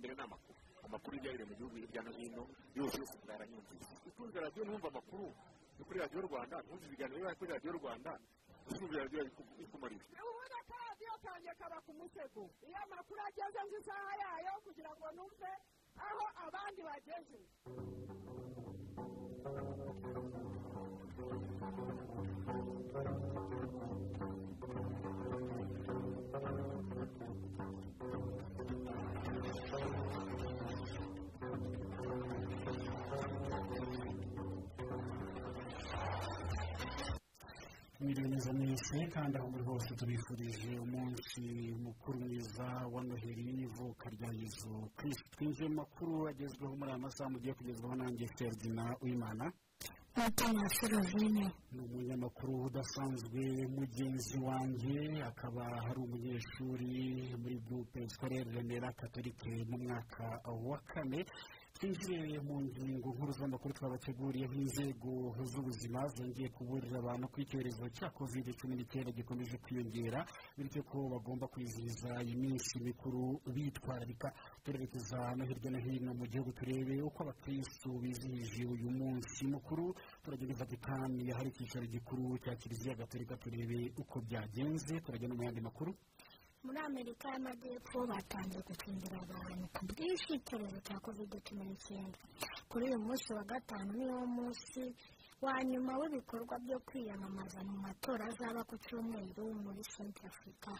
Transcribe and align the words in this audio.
mbere 0.00 0.12
ni 0.16 0.22
amakuru 0.26 0.58
amakuru 0.86 1.12
y'ibyabereye 1.14 1.46
mu 1.50 1.54
gihugu 1.58 1.76
hirya 1.80 2.00
no 2.04 2.10
hino 2.18 2.42
yose 2.78 2.96
yose 3.00 3.14
mwaranyumvise 3.24 3.92
utunze 4.08 4.36
radiyo 4.44 4.62
ntumva 4.64 4.88
amakuru 4.92 5.26
yo 5.78 5.82
kuri 5.86 5.98
radiyo 6.02 6.20
rwanda 6.28 6.56
ntumva 6.64 6.84
ibiganiro 6.88 7.18
biba 7.20 7.34
kuri 7.38 7.50
radiyo 7.54 7.72
rwanda 7.78 8.10
utumva 8.70 8.96
radiyo 9.02 9.20
ikumarira 9.64 10.04
ubundi 10.30 10.54
akaradiyo 10.62 11.14
kanjye 11.24 11.52
kaba 11.60 11.78
ku 11.86 11.92
musego 11.98 12.42
iyo 12.66 12.78
amakuru 12.84 13.20
ageze 13.28 13.58
nzi 13.66 13.76
isaha 13.82 14.12
yayo 14.22 14.52
kugira 14.64 14.90
ngo 14.96 15.06
numve 15.16 15.50
aho 16.06 16.24
abandi 16.46 16.80
bageze 16.88 17.38
mwiriwe 38.00 38.28
neza 38.28 38.52
mwese 38.52 38.96
kandi 39.14 39.34
aho 39.38 39.48
muri 39.52 39.64
hose 39.70 39.90
tubifurije 39.98 40.70
umunsi 40.86 41.40
mukuru 41.84 42.16
mwiza 42.20 42.66
wa 42.94 43.00
noheli 43.04 43.52
n'ivuka 43.56 44.04
rya 44.14 44.30
yezu 44.40 44.72
kirisi 44.96 45.24
twinjiye 45.32 45.68
mu 45.68 45.74
makuru 45.82 46.28
agezweho 46.28 46.72
muri 46.78 46.90
aya 46.90 47.04
masaha 47.04 47.30
mugiye 47.32 47.54
kugezwaho 47.54 47.94
nanjye 48.00 48.26
feridina 48.36 48.84
w'imana 49.02 49.46
Mutama 50.16 50.68
Ferovine 50.76 51.44
ni 51.72 51.78
umunyamakuru 51.86 52.52
udasanzwe 52.68 53.40
mugenzi 53.76 54.36
wanjye 54.48 55.22
akaba 55.30 55.64
ari 55.88 56.00
umunyeshuri 56.06 56.90
muri 57.40 57.56
gurupe 57.66 58.08
sikorere 58.08 58.50
remera 58.56 58.92
katolike 58.92 59.50
mu 59.70 59.78
mwaka 59.84 60.24
wa 60.68 60.78
kane. 60.90 61.20
Twinjire 61.80 62.38
mu 62.44 62.60
ngingo 62.60 63.08
nkuru 63.14 63.32
z'amakuru 63.38 63.72
twabateguriyeho 63.74 64.52
inzego 64.52 65.12
z'ubuzima 65.50 66.00
zongeye 66.14 66.48
kuburira 66.56 66.96
abantu 67.00 67.24
ko 67.32 67.36
icyorezo 67.40 67.84
cya 67.96 68.08
kovide 68.16 68.52
cumi 68.58 68.74
n'icyenda 68.76 69.10
gikomeje 69.16 69.56
kwiyongera 69.64 70.20
bityo 70.58 70.82
ko 70.90 70.98
bagomba 71.12 71.48
kwizihiza 71.52 72.10
iminsi 72.34 72.74
mikuru 72.84 73.40
bitwararika. 73.54 74.28
Turerekeza 74.64 75.18
no 75.36 75.44
hirya 75.48 75.70
no 75.72 75.78
hino 75.80 76.10
mu 76.20 76.24
gihugu 76.28 76.52
turebe 76.52 77.00
uko 77.08 77.18
abakirisitu 77.24 77.88
bizihije 78.02 78.62
uyu 78.68 78.90
munsi 78.98 79.46
mukuru. 79.48 79.94
Turagenda 80.22 80.60
vatikani 80.60 81.32
ahari 81.32 81.48
icyicaro 81.48 81.86
gikuru 81.88 82.36
cya 82.44 82.52
kiliziya 82.60 82.94
gatolika 83.00 83.36
turebe 83.40 83.92
uko 83.96 84.20
byagenze. 84.20 85.00
Turajya 85.00 85.28
no 85.28 85.34
mu 85.34 85.42
yandi 85.48 85.60
makuru. 85.64 85.96
Muri 86.64 86.78
amerika 86.88 87.24
y'amajyepfo 87.32 87.98
batangiye 88.10 88.62
gukingira 88.68 89.16
abantu 89.24 89.64
ku 89.74 89.80
bwinshi 89.88 90.30
icyorezo 90.38 90.78
cya 90.86 90.96
kovide 91.04 91.36
cumi 91.46 91.64
n'icyenda 91.68 92.18
kuri 92.70 92.84
uyu 92.88 92.98
munsi 93.06 93.28
wa 93.36 93.44
gatanu 93.50 93.90
niwo 93.98 94.20
munsi 94.36 94.82
wa 95.44 95.54
nyuma 95.70 95.92
w'ibikorwa 96.00 96.54
byo 96.64 96.78
kwiyamamaza 96.86 97.60
mu 97.68 97.76
matora 97.84 98.24
azaba 98.30 98.60
ku 98.68 98.74
cyumweru 98.84 99.44
muri 99.64 99.82
senti 99.94 100.20
afurika 100.30 100.70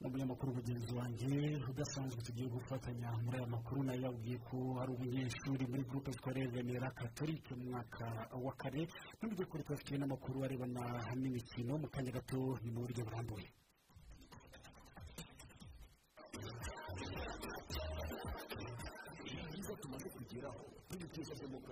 umunyamakuru 0.00 0.54
mugenzi 0.56 0.92
wanjye 0.98 1.28
udasanzwe 1.70 2.20
tugiye 2.26 2.48
gufatanya 2.48 3.08
muri 3.24 3.36
aya 3.38 3.46
makuru 3.56 3.80
na 3.84 3.92
yo 3.94 4.00
yabwiye 4.08 4.38
ko 4.48 4.56
ari 4.80 4.90
umunyeshuri 4.96 5.62
muri 5.70 5.82
gurupe 5.88 6.10
sikorere 6.16 6.48
remera 6.56 6.88
katolike 6.98 7.52
mu 7.54 7.64
mwaka 7.76 8.04
wa 8.44 8.52
kane 8.60 8.82
n'uburyo 9.20 9.44
kuri 9.50 9.62
tubafitiye 9.64 9.98
n'amakuru 10.00 10.36
arebana 10.44 10.82
n'imikino 11.20 11.72
mu 11.82 11.88
kanya 11.92 12.16
gato 12.16 12.56
ni 12.64 12.70
mu 12.72 12.80
buryo 12.88 13.04
burambuye. 13.04 13.48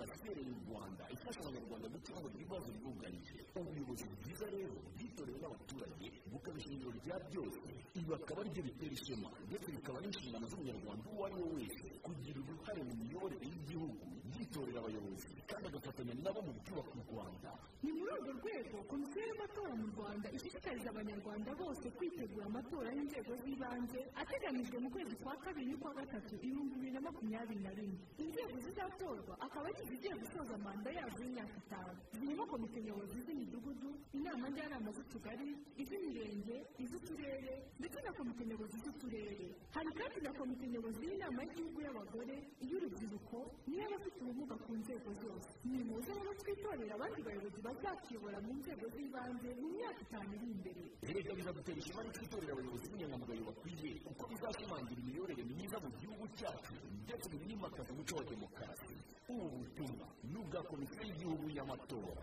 Iherereye 0.07 0.51
mu 0.55 0.61
rwanda 0.69 1.03
ifasha 1.15 1.41
abanyarwanda 1.43 1.87
gukemura 1.95 2.35
ibibazo 2.39 2.69
bibugarije 2.75 3.37
ubuyobozi 3.59 4.05
bwiza 4.21 4.47
rero 4.55 4.75
bwitorewe 4.95 5.39
n'abaturage 5.43 6.07
bukaba 6.31 6.57
ishingiro 6.61 6.91
rya 7.01 7.17
byose 7.29 7.59
ibi 7.99 8.11
akaba 8.15 8.39
ari 8.43 8.51
byo 8.55 8.63
bitera 8.69 8.93
ishema 8.99 9.29
ndetse 9.49 9.69
bikaba 9.77 9.99
n'inshingano 10.03 10.47
z'umunyarwanda 10.51 11.05
uwo 11.13 11.23
ari 11.27 11.35
we 11.41 11.47
wese 11.57 11.87
kugira 12.05 12.39
uruhare 12.41 12.81
mu 12.89 12.95
miyoborere 13.03 13.45
y'igihugu 13.53 14.05
yitorera 14.35 14.79
abayobozi 14.83 15.29
kandi 15.49 15.67
agafatanya 15.69 16.15
nabo 16.25 16.41
mu 16.47 16.53
byubaka 16.61 16.93
u 17.01 17.03
rwanda. 17.09 17.51
Ni 17.83 17.93
muri 17.97 18.11
urwo 18.19 18.33
rwego 18.41 18.77
komisiyo 18.91 19.23
y'amatora 19.29 19.73
mu 19.81 19.87
rwanda 19.95 20.27
ishishikariza 20.37 20.89
abanyarwanda 20.91 21.51
bose 21.61 21.87
kwitegura 21.97 22.45
amatora 22.51 22.89
y'inzego 22.97 23.33
z'ibanze 23.43 24.01
ateganyijwe 24.21 24.77
mu 24.83 24.89
kwezi 24.95 25.15
kwa 25.23 25.35
kabiri 25.45 25.67
n'ukwa 25.71 25.93
gatatu 25.99 26.35
ibihumbi 26.37 26.75
bibiri 26.75 26.93
na 26.95 27.01
makumyabiri 27.07 27.61
na 27.65 27.71
rimwe. 27.79 27.99
Inzego 28.25 28.57
zizatorwa 28.65 29.35
akaba 29.47 29.67
ari 29.71 29.79
izigiye 29.85 30.15
gusoza 30.23 30.55
manda 30.65 30.91
yazo 30.99 31.21
y'imyaka 31.25 31.57
itanu. 31.63 31.93
Zirimo 32.19 32.45
komite 32.51 32.79
nyobozi 32.83 33.19
z'imidugudu 33.27 33.91
inama 34.19 34.49
njyanama 34.53 34.91
z'utugari 34.97 35.49
iz'imirenge 35.81 36.57
iz'uturere 36.83 37.53
ndetse 37.81 37.99
na 38.05 38.13
komite 38.13 38.43
nyobozi 38.45 38.77
z'uturere. 38.85 39.47
Hari 39.77 39.91
kandi 39.99 40.19
na 40.27 40.33
komite 40.39 40.65
nyobozi 40.69 41.01
y'inama 41.09 41.41
y'igihugu 41.43 41.79
y'abagore 41.87 42.35
iy'urubyiruko 42.65 43.39
n'iy'abafite 43.71 44.19
ubumuga 44.23 44.57
ku 44.65 44.73
nzego 44.81 45.11
zose. 45.23 45.38
Ni 45.65 45.79
muze 45.89 46.13
rero 46.19 46.33
twitorera 46.41 46.95
abandi 46.99 47.21
bayobozi 47.27 47.61
bazatuyobora 47.67 48.39
mu 48.45 48.53
nzego 48.61 48.85
z'ibanze 48.95 49.49
mu 49.61 49.69
myaka 49.77 50.01
itanu 50.07 50.31
iri 50.37 50.47
imbere 50.57 50.83
erega 51.09 51.33
bizadutera 51.39 51.79
ishema 51.83 52.03
no 52.05 52.11
kwitorera 52.17 52.53
abayobozi 52.55 52.87
b'inyangamugayo 52.91 53.43
bakwiye 53.49 53.91
kuko 54.07 54.23
bizashimangira 54.31 55.01
imiyoborere 55.03 55.43
myiza 55.51 55.77
mu 55.85 55.91
gihugu 56.01 56.25
cyacu 56.39 56.73
ndetse 57.05 57.27
binimakaza 57.41 57.91
umuco 57.93 58.13
wa 58.19 58.25
demokarasi 58.33 58.95
ubu 59.29 59.47
butumwa 59.61 60.07
ni 60.31 60.37
ubwa 60.41 60.61
komisiyo 60.71 61.03
y'igihugu 61.07 61.45
y'amatora 61.57 62.23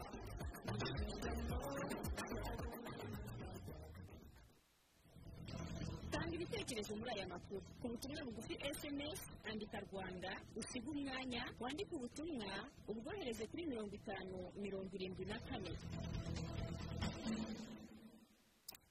ibitekerezo 6.66 6.96
muri 6.98 7.12
aya 7.14 7.28
makuru. 7.30 7.62
Ku 7.81 7.86
butumwa 7.94 8.22
bugufi 8.26 8.53
sms 8.74 9.20
andika 9.46 9.78
rwanda 9.86 10.31
usiga 10.58 10.90
umwanya 10.92 11.44
wandike 11.62 11.94
ubutumwa 11.96 12.50
ubwohereze 12.90 13.46
kuri 13.48 13.66
mirongo 13.70 13.94
itanu 13.96 14.38
mirongo 14.58 14.90
irindwi 14.98 15.25
na 15.30 15.38
kane. 15.46 15.72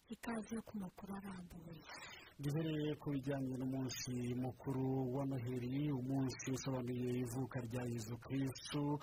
Ikaze 0.09 0.57
ku 0.63 0.79
makuru 0.79 1.15
arambuye. 1.19 1.83
Duhereye 2.39 2.95
ku 2.95 3.11
bijyanye 3.11 3.55
n'umunsi 3.59 4.13
mukuru 4.39 5.15
wa 5.17 5.25
noheli 5.27 5.91
umunsi 5.91 6.51
usobanuye 6.55 7.11
ivuka 7.27 7.59
rya 7.67 7.83
yezu 7.91 8.15
kirisitu 8.23 8.99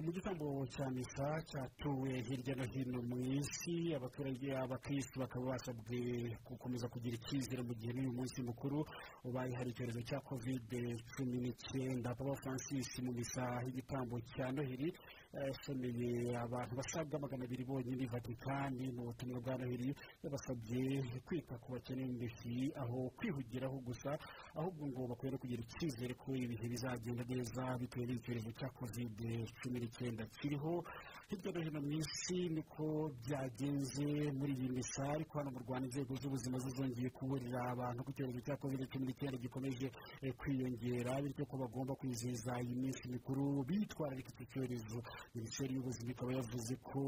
mu 0.00 0.10
gitambo 0.12 0.66
cya 0.66 0.90
misa 0.90 1.42
cyatuwe 1.50 2.22
hirya 2.26 2.54
no 2.56 2.64
hino 2.64 3.02
mu 3.02 3.16
isi 3.20 3.94
abaturage 3.94 4.48
abakirisitu 4.56 5.20
bakaba 5.20 5.52
basabwe 5.52 6.32
gukomeza 6.48 6.88
kugira 6.88 7.14
icyizere 7.20 7.62
mu 7.62 7.74
gihe 7.74 7.92
n'uyu 7.92 8.12
munsi 8.12 8.40
mukuru 8.42 8.78
ubaye 9.24 9.52
hari 9.54 9.70
icyorezo 9.70 10.00
cya 10.08 10.18
kovide 10.24 10.96
cumi 11.12 11.36
n'icyenda. 11.44 12.14
Papa 12.16 12.34
francis 12.42 12.88
mu 13.04 13.12
misa 13.12 13.44
y'igitambo 13.64 14.16
cya 14.32 14.48
noheli 14.52 14.88
yasomeye 15.32 16.36
abantu 16.36 16.72
basaga 16.76 17.18
magana 17.18 17.44
abiri 17.44 17.64
bonyine 17.64 18.06
vatikani 18.06 18.92
mu 18.92 19.02
butumwa 19.08 19.40
bwa 19.40 19.56
noheli 19.58 19.94
yabasabye 20.22 20.82
kwita 21.26 21.54
ku 21.58 21.72
bakene 21.72 22.04
n'indeshyi 22.04 22.72
aho 22.76 23.10
kwihugiraho 23.16 23.76
gusa 23.80 24.10
ahubwo 24.54 24.86
ngo 24.86 25.00
bakwiye 25.10 25.32
no 25.32 25.38
kugira 25.40 25.62
icyizere 25.64 26.14
ko 26.20 26.34
ibihe 26.36 26.66
bizagenda 26.68 27.24
neza 27.24 27.62
bitewe 27.80 28.04
n'icyorezo 28.06 28.50
cya 28.58 28.68
kovide 28.76 29.30
cumi 29.60 29.78
n'icyenda 29.80 30.24
kiriho. 30.36 30.84
Hirya 31.32 31.50
no 31.52 31.60
hino 31.64 31.80
mu 31.80 31.92
isi 31.96 32.38
niko 32.52 33.08
byagenze 33.24 34.06
muri 34.36 34.52
iyi 34.52 34.68
misa 34.76 35.02
ariko 35.16 35.38
hano 35.40 35.50
mu 35.54 35.60
rwanda 35.64 35.86
inzego 35.88 36.12
z'ubuzima 36.20 36.58
zizongeye 36.60 37.08
kuburira 37.16 37.60
abantu 37.72 38.04
ko 38.04 38.10
icyorezo 38.12 38.40
cya 38.44 38.56
kovide 38.60 38.84
cumi 38.92 39.04
n'icyenda 39.08 39.38
gikomeje 39.40 39.86
eh, 40.20 40.32
kwiyongera 40.36 41.22
bityo 41.24 41.44
ko 41.48 41.56
bagomba 41.56 41.96
kwizihiza 41.96 42.52
iyi 42.60 42.74
minsi 42.76 43.08
mikuru 43.08 43.64
bitwararika 43.64 44.28
icyo 44.36 44.46
cyorezo. 44.52 45.00
Minisiteri 45.34 45.74
y'ubuzima 45.74 46.10
ikaba 46.12 46.32
yavuze 46.38 46.74
ko 46.82 47.00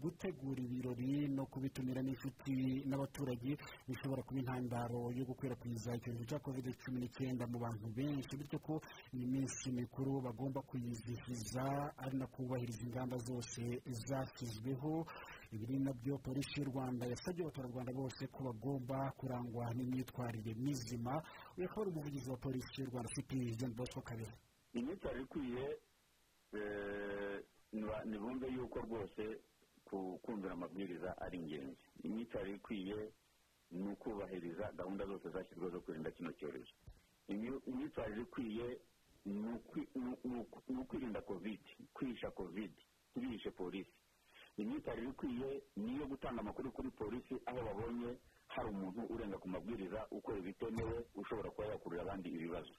gutegura 0.00 0.60
ibirori 0.62 1.28
no 1.28 1.44
kubitumira 1.46 2.00
n'inshuti 2.02 2.84
n'abaturage 2.88 3.56
bishobora 3.88 4.22
kuba 4.22 4.40
intandaro 4.40 5.00
yo 5.18 5.24
gukwirakwiza 5.28 5.94
icyorezo 5.96 6.24
cya 6.30 6.38
kovide 6.38 6.70
cumi 6.82 6.98
n'icyenda 7.00 7.44
mu 7.46 7.58
bantu 7.58 7.86
benshi 7.96 8.32
bityo 8.36 8.58
ko 8.58 8.74
iyi 9.14 9.26
minsi 9.26 9.70
mikuru 9.72 10.20
bagomba 10.26 10.62
kuyizihiza 10.62 11.64
ari 11.98 12.16
no 12.18 12.26
kubahiriza 12.26 12.82
ingamba 12.86 13.16
zose 13.18 13.60
zashyizweho. 14.08 15.06
Ibi 15.52 15.66
ni 15.66 15.78
na 15.84 15.92
byo 15.94 16.18
polisi 16.18 16.58
y'u 16.60 16.68
rwanda 16.74 17.06
yasabye 17.06 17.42
abaturarwanda 17.46 17.92
bose 17.94 18.26
ko 18.34 18.38
bagomba 18.50 19.12
kurangwa 19.18 19.70
n'imyitwarire 19.74 20.54
mizima. 20.58 21.22
Uyu 21.56 21.66
akaba 21.66 21.82
ari 21.86 21.90
umuvugizi 21.94 22.30
wa 22.30 22.36
polisi 22.36 22.80
y'u 22.82 22.90
rwanda 22.90 23.08
ufite 23.12 23.34
jean 23.58 23.72
bosco 23.74 24.00
kabera. 24.02 24.34
Imyitwarire 24.74 25.22
ikwiye 25.24 25.64
nibumve 28.04 28.46
yuko 28.48 28.78
rwose 28.80 29.40
ku- 29.84 30.18
kumvira 30.22 30.52
amabwiriza 30.52 31.18
ari 31.20 31.38
ingenzi. 31.38 31.82
Imyitwarire 32.02 32.56
ikwiye 32.56 33.12
ni 33.70 33.88
ukubahiriza 33.92 34.72
gahunda 34.72 35.06
zose 35.06 35.30
zashyizweho 35.30 35.70
zo 35.70 35.80
kwirinda 35.80 36.10
kino 36.10 36.32
cyorezo. 36.32 36.72
Imyitwarire 37.28 38.22
ikwiye 38.22 38.80
ni 39.24 40.78
ukwirinda 40.80 41.20
kovide 41.22 41.70
kwihisha 41.94 42.30
kovide 42.30 42.74
ntibihishe 43.16 43.50
polisi. 43.50 43.92
Imyitwarire 44.56 45.08
ikwiye 45.08 45.62
ni 45.76 45.92
iyo 45.94 46.06
gutanga 46.06 46.40
amakuru 46.40 46.72
kuri 46.72 46.90
polisi 46.90 47.34
aho 47.46 47.62
babonye 47.64 48.16
hari 48.46 48.68
umuntu 48.70 49.00
urenga 49.14 49.38
ku 49.38 49.48
mabwiriza 49.48 50.06
ukora 50.10 50.38
ibitemewe 50.38 51.04
ushobora 51.14 51.50
kuba 51.50 51.68
yakurura 51.68 52.02
abandi 52.02 52.28
ibibazo. 52.30 52.72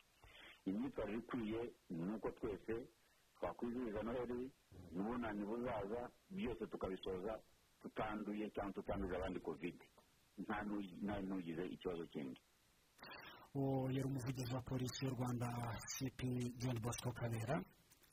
Imyitwarire 0.65 1.17
ikwiye 1.19 1.59
ni 1.89 2.11
uko 2.15 2.31
twese 2.31 2.87
twakwizihiza 3.37 4.01
noheli 4.03 4.51
n'ubunani 4.93 5.43
buzaza 5.45 6.01
byose 6.29 6.63
tukabisoza 6.71 7.33
tutanduye 7.81 8.49
cyangwa 8.55 8.73
tutanduje 8.73 9.15
abandi 9.15 9.39
kovide 9.39 9.85
nta 10.43 10.57
n'u- 10.67 10.97
nta 11.05 11.15
n'ugize 11.21 11.63
ikibazo 11.75 12.05
kindi. 12.13 12.39
Yari 13.95 14.03
umuvugizi 14.07 14.53
wa 14.53 14.61
polisi 14.61 15.05
y'u 15.05 15.15
rwanda 15.17 15.47
cp 15.93 16.19
john 16.61 16.77
bosco 16.79 17.11
kabera. 17.11 17.55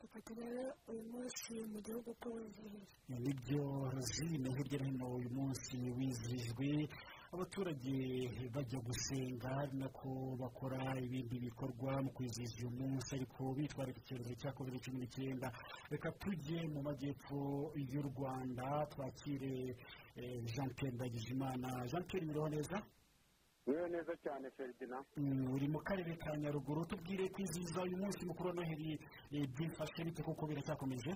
Reka 0.01 0.21
turebe 0.27 0.65
uyu 0.89 1.03
munsi 1.13 1.53
mu 1.73 1.79
gihugu 1.85 2.11
uko 2.17 2.29
wizihiye 2.37 2.81
ni 3.25 3.33
byo 3.41 3.65
rozine 3.93 4.49
hirya 4.57 4.79
no 4.81 4.85
hino 4.89 5.07
uyu 5.17 5.31
munsi 5.37 5.77
wizihijwe 5.97 6.89
abaturage 7.35 7.95
bajya 8.55 8.79
gusenga 8.87 9.49
ari 9.63 9.77
nako 9.79 10.37
bakora 10.41 10.79
ibindi 11.07 11.39
bikorwa 11.47 12.03
mu 12.03 12.11
kwizihiza 12.15 12.55
uyu 12.63 12.71
munsi 12.79 13.11
ariko 13.19 13.55
bitwarira 13.57 13.99
icyorezo 13.99 14.35
cya 14.41 14.53
covid 14.53 14.75
cumi 14.85 14.99
n'icyenda. 14.99 15.51
Reka 15.91 16.13
tujye 16.23 16.63
mu 16.73 16.81
majyepfo 16.83 17.73
y'u 17.75 18.03
rwanda 18.03 18.87
twakire 18.93 19.75
eh, 20.17 20.45
jean 20.53 20.71
pierre 20.77 20.95
ndagijimana. 20.95 21.69
Jean 21.91 22.05
pierre 22.07 22.27
biriho 22.27 22.49
neza? 22.49 22.79
Niyo 23.67 23.89
neza 23.89 24.13
cyane 24.23 24.51
feridina 24.57 24.99
Mm, 25.17 25.51
uri 25.55 25.69
mu 25.69 25.79
karere 25.83 26.17
ka 26.17 26.37
nyaruguru. 26.37 26.87
Tubwire 26.87 27.29
kwizihiza 27.29 27.83
uyu 27.83 27.97
munsi 27.97 28.27
mukuru 28.27 28.49
wa 28.49 28.55
noheli 28.55 28.99
eh, 29.33 29.49
byifashe 29.55 30.05
bite 30.05 30.23
kuko 30.23 30.47
biracyakomeje? 30.47 31.13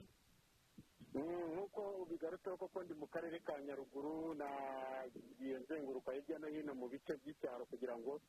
Mm, 1.15 1.23
nk'uko 1.55 1.98
bigarutseho 2.09 2.57
koko 2.57 2.83
ndi 2.83 2.95
mu 2.95 3.07
karere 3.07 3.39
ka 3.41 3.55
nyaruguru 3.61 4.35
nagiye 4.35 5.59
nzenguruka 5.59 6.13
hirya 6.13 6.39
no 6.39 6.49
hino 6.49 6.75
mu 6.75 6.89
bice 6.89 7.13
by'icyaro 7.21 7.65
kugira 7.71 7.95
ngo 7.99 8.21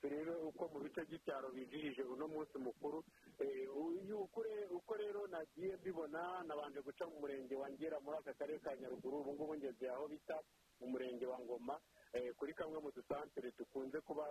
turebe 0.00 0.32
uko 0.50 0.68
mu 0.72 0.78
bice 0.84 1.00
by'icyaro 1.08 1.48
bizihije 1.50 2.02
uno 2.02 2.28
munsi 2.28 2.58
mukuru. 2.58 3.02
Eh, 3.40 3.68
uko 4.70 4.94
rero 4.96 5.26
nagiye 5.26 5.76
mbibona 5.76 6.42
nabanje 6.46 6.80
guca 6.82 7.04
mu 7.10 7.20
murenge 7.20 7.54
wa 7.54 7.68
ngera 7.70 8.00
muri 8.00 8.16
aka 8.18 8.32
karere 8.34 8.58
ka 8.60 8.76
nyaruguru 8.76 9.20
ubu 9.20 9.32
ngubu 9.34 9.54
ngeze 9.56 9.88
aho 9.88 10.08
bita 10.08 10.36
mu 10.80 10.86
murenge 10.92 11.26
wa 11.26 11.38
ngoma. 11.40 11.76
Eh, 12.12 12.28
kuri 12.36 12.52
kamwe 12.54 12.76
mu 12.80 12.90
dusantere 12.92 13.52
dukunze 13.56 14.00
kuba 14.04 14.28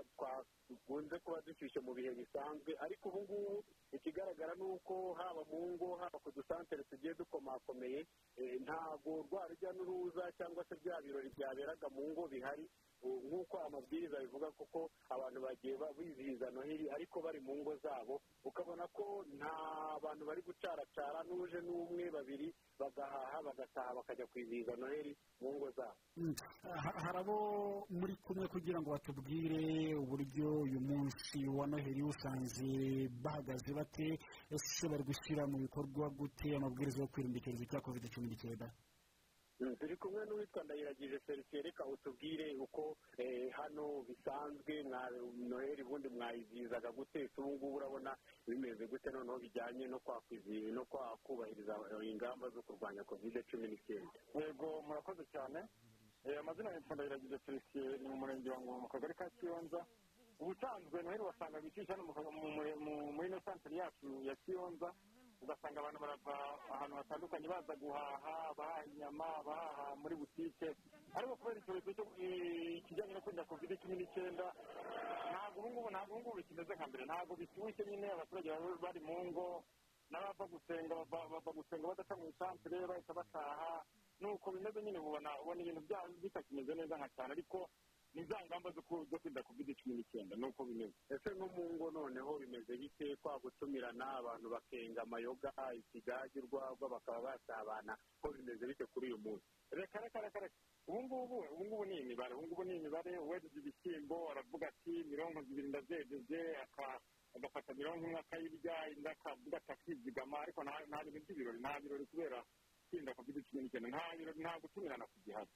dukunze 0.69 1.18
kuba 1.25 1.42
dushyushye 1.42 1.81
mu 1.81 1.94
bihe 1.98 2.13
bisanzwe 2.13 2.77
ariko 2.77 3.09
ubu 3.09 3.21
ngubu 3.25 3.63
ikigaragara 3.92 4.53
ni 4.56 4.62
uko 4.63 5.13
haba 5.18 5.42
mu 5.50 5.74
ngo 5.74 5.95
haba 5.98 6.19
ku 6.21 6.30
dusantere 6.31 6.83
tugiye 6.86 7.13
dukomakomeye 7.18 8.06
eh, 8.38 8.62
ntabwo 8.91 9.23
rwa 9.23 9.47
rujya 9.47 9.71
n'uruza 9.71 10.31
cyangwa 10.38 10.63
se 10.67 10.75
bya 10.83 10.99
birori 11.01 11.29
byaberaga 11.31 11.88
mu 11.95 12.03
ngo 12.11 12.27
bihari 12.27 12.67
nk'uko 13.03 13.56
amabwiriza 13.65 14.19
bivuga 14.21 14.51
kuko 14.53 14.89
abantu 15.09 15.39
bagiye 15.42 15.77
ba- 15.77 15.94
bizihiza 15.98 16.50
noheli 16.51 16.89
ariko 16.89 17.21
bari 17.21 17.39
mu 17.39 17.53
ngo 17.62 17.74
zabo 17.83 18.21
ukabona 18.44 18.88
ko 18.94 19.25
nta 19.38 19.53
bantu 20.03 20.24
bari 20.25 20.42
gucaracara 20.42 21.24
n'uje 21.25 21.59
n'umwe 21.65 22.09
babiri 22.12 22.53
bagahaha 22.80 23.42
bagataha 23.45 23.94
bakajya 23.98 24.25
kwizihiza 24.31 24.75
noheli 24.75 25.15
mu 25.42 25.50
ngo 25.57 25.68
zabo. 25.77 25.95
Mm, 26.18 26.36
ha- 26.63 26.98
hari 27.03 27.18
abo 27.19 27.38
muri 27.89 28.13
kumwe 28.25 28.48
kugira 28.48 28.77
ngo 28.81 28.89
batubwire 28.92 29.95
uburyo 29.95 30.48
uyu 30.65 30.80
munsi 30.80 31.48
wa 31.48 31.65
noheli 31.68 32.01
usanze 32.03 33.09
bahagaze 33.24 33.74
bate? 33.74 34.19
Ese 34.51 34.88
bari 34.89 35.03
gushyira 35.03 35.48
mu 35.48 35.57
bikorwa 35.57 36.09
gute 36.09 36.56
amabwiriza 36.56 37.01
yo 37.01 37.07
kwirinda 37.07 37.38
icyorezo 37.39 37.65
cya 37.65 37.81
covid 37.81 38.03
cumi 38.13 38.27
n'icyenda 38.30 38.68
turi 39.80 39.96
kumwe 39.98 40.25
n'uwitwa 40.25 40.63
ndayiragije 40.63 41.19
felicien 41.19 41.63
reka 41.63 41.86
utubwire 41.86 42.56
uko 42.58 42.98
hano 43.52 44.02
bisanzwe 44.10 44.84
mwa 44.84 45.10
noheli 45.50 45.84
ubundi 45.84 46.10
mwayizihizaga 46.10 46.92
gute 46.92 47.30
ubu 47.38 47.52
ngubu 47.52 47.75
urabona 47.75 48.18
bimeze 48.48 48.88
gute 48.88 49.10
noneho 49.12 49.40
bijyanye 49.40 49.88
no 49.88 50.00
no 50.74 50.86
kubahiriza 51.24 51.75
ingamba 52.02 52.50
zo 52.50 52.62
kurwanya 52.62 53.04
covid 53.04 53.46
cumi 53.50 53.68
n'icyenda 53.68 54.10
yego 54.36 54.81
murakoze 54.81 55.24
cyane 55.31 55.60
amazina 56.40 56.74
yitwa 56.75 56.96
ndayiragije 56.96 57.38
felicien 57.46 58.02
ni 58.02 58.08
mu 58.10 58.16
murenge 58.18 58.50
wa 58.50 58.60
ngoma 58.62 58.80
mu 58.81 58.88
kagari 58.90 59.13
ka 59.13 59.30
kiyonza 59.30 59.86
ubusanzwe 60.42 61.04
noheli 61.06 61.24
wasangaga 61.24 61.68
icisha 61.68 61.96
no 61.96 62.04
muri 63.13 63.28
ino 63.30 63.40
santere 63.46 63.75
yacu 63.78 64.22
ya 64.25 64.36
kiyonza 64.36 64.90
ugasanga 65.41 65.77
abantu 65.79 65.99
barava 66.03 66.35
ahantu 66.73 66.95
hatandukanye 66.99 67.47
baza 67.47 67.73
guhaha 67.81 68.33
bahaha 68.57 68.85
inyama 68.89 69.27
bahaha 69.47 69.95
muri 70.01 70.15
butike 70.15 70.69
ariko 71.17 71.33
kubera 71.35 71.59
icyorezo 71.59 71.89
cyo 71.97 72.05
eh, 72.21 72.77
ikijyanye 72.79 73.13
no 73.13 73.21
kwirinda 73.21 73.45
covid 73.49 73.71
cumi 73.81 73.95
n'icyenda 73.97 74.45
ntabwo 75.31 75.57
ubu 75.59 75.69
ngubu 75.71 75.89
ntabwo 75.91 76.11
ubu 76.15 76.19
ngubu 76.21 76.38
bikimeze 76.39 76.71
nka 76.75 76.88
mbere. 76.88 77.03
Ntabwo 77.05 77.33
bishyushye 77.39 77.83
nyine 77.89 78.07
abaturage 78.11 78.49
bari 78.83 78.99
mu 78.99 79.15
ngo 79.31 79.45
n'abava 80.11 80.45
gusenga 80.53 80.95
bava 81.11 81.51
gusenga 81.57 81.88
badaca 81.88 82.13
mu 82.19 82.25
isantere 82.31 82.77
bahita 82.88 83.13
bataha. 83.13 83.83
Nuko 84.21 84.47
bimeze 84.51 84.79
nyine 84.83 84.99
ubona 84.99 85.29
ubona 85.41 85.61
ibintu 85.61 85.81
byabo 85.88 86.07
bitakimeze 86.23 86.71
neza 86.75 86.95
nka 86.99 87.09
cyane. 87.15 87.31
Ariko 87.35 87.57
ni 88.13 88.24
za 88.25 88.38
ngamba 88.46 88.72
zo 88.72 88.81
kwirinda 88.81 89.44
covid 89.44 89.69
cumi 89.80 89.96
n'icyenda 89.96 90.36
nuko 90.36 90.66
bimeze. 90.66 90.94
Ese 91.10 91.30
no 91.36 91.48
mu 91.48 91.63
ngo 91.74 91.92
noneho 91.92 92.40
bimeze 92.40 92.78
bite? 92.78 93.16
Kwa 93.22 93.40
gutumirana 93.40 94.18
abantu 94.19 94.50
bakenga 94.50 95.02
amayoga 95.04 95.52
ikigage 95.80 96.40
urwagwa 96.40 96.90
bakaba 96.90 97.22
basabana. 97.40 97.98
Ko 98.22 98.31
bimeze 98.36 98.68
bite 98.68 98.86
kuri 98.92 99.08
uyu 99.08 99.18
munsi? 99.18 99.46
Reka 99.72 100.00
reka 100.00 100.22
reka 100.22 100.40
reka. 100.40 100.56
Ubu 100.88 101.04
ngubu 101.04 101.36
ubu 101.54 101.66
ngubu 101.66 101.86
ni 101.86 102.00
imibare 102.00 102.34
ubu 102.36 102.48
ngubu 102.48 102.63
ni 102.63 102.75
imibare. 102.75 103.18
Uwejeje 103.18 103.60
ibishyimbo 103.60 104.31
aravuga 104.31 104.68
ati 104.68 105.04
mirongo 105.08 105.40
ibiri 105.42 105.68
ndazejeje 105.68 106.58
aka- 106.58 107.00
agafata 107.36 107.74
mirongo 107.74 108.06
imwe 108.08 108.19
akayirya 108.19 108.90
indi 108.92 109.08
akavuga 109.08 109.58
ati 109.58 109.72
akizigama 109.72 110.40
ariko 110.44 110.63
nta 110.63 111.04
bintu 111.04 111.19
by'ibirori 111.24 111.60
nta 111.63 111.80
birori 111.80 112.06
kubera 112.12 112.44
kwirinda 112.91 113.13
covid 113.15 113.39
cumi 113.47 113.61
n'icyenda 113.63 113.88
nta 114.35 114.59
gutumirana 114.61 115.05
ku 115.07 115.15
gihari 115.23 115.49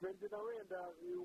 perezida 0.00 0.38
wenda 0.42 0.80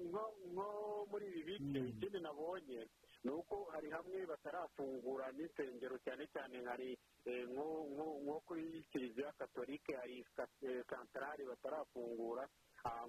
nko 0.06 0.24
nko 0.54 0.68
muri 1.12 1.26
ibi 1.28 1.44
bice 1.58 1.80
ikindi 1.90 2.20
nabonye 2.22 2.86
ni 3.26 3.32
uko 3.32 3.56
hari 3.74 3.90
hamwe 3.90 4.26
batarafungura 4.30 5.32
n'insengero 5.34 5.98
cyane 6.06 6.28
cyane 6.34 6.62
hari 6.70 6.94
eh, 7.26 7.48
nko 7.50 8.42
kuri 8.46 8.86
kiliziya 8.92 9.34
katolike 9.34 9.96
hari 9.98 10.22
ka- 10.36 10.48
eh, 10.62 10.84
santarari 10.90 11.44
batarafungura. 11.46 12.46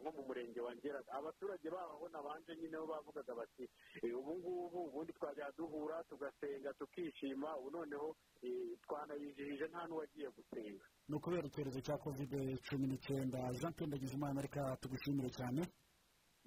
Nko 0.01 0.09
mu 0.17 0.23
murenge 0.29 0.61
wa 0.61 0.73
ngera 0.77 1.01
abaturage 1.19 1.69
baho 1.71 2.09
nabanje 2.09 2.53
nyine 2.57 2.77
bo 2.81 2.87
bavugaga 2.93 3.35
bati 3.35 3.65
eh, 4.03 4.17
ubu 4.19 4.33
ngubu 4.39 4.79
ubundi 4.89 5.13
twajya 5.13 5.53
duhura 5.57 6.05
tugasenga 6.09 6.73
tukishima 6.79 7.57
ubu 7.59 7.71
noneho 7.71 8.17
eh, 8.43 8.79
twanayizihije 8.85 9.65
nta 9.69 9.83
n'uwagiye 9.89 10.29
gusenga. 10.37 10.85
Ni 11.09 11.15
ukubera 11.17 11.47
icyorezo 11.49 11.81
cya 11.87 11.97
covid 11.99 12.33
cumi 12.67 12.87
n'icyenda. 12.89 13.39
Jean 13.59 13.73
pierre 13.77 13.89
ndagijimana 13.91 14.41
reka 14.43 14.77
tugushimire 14.81 15.31
cyane. 15.31 15.63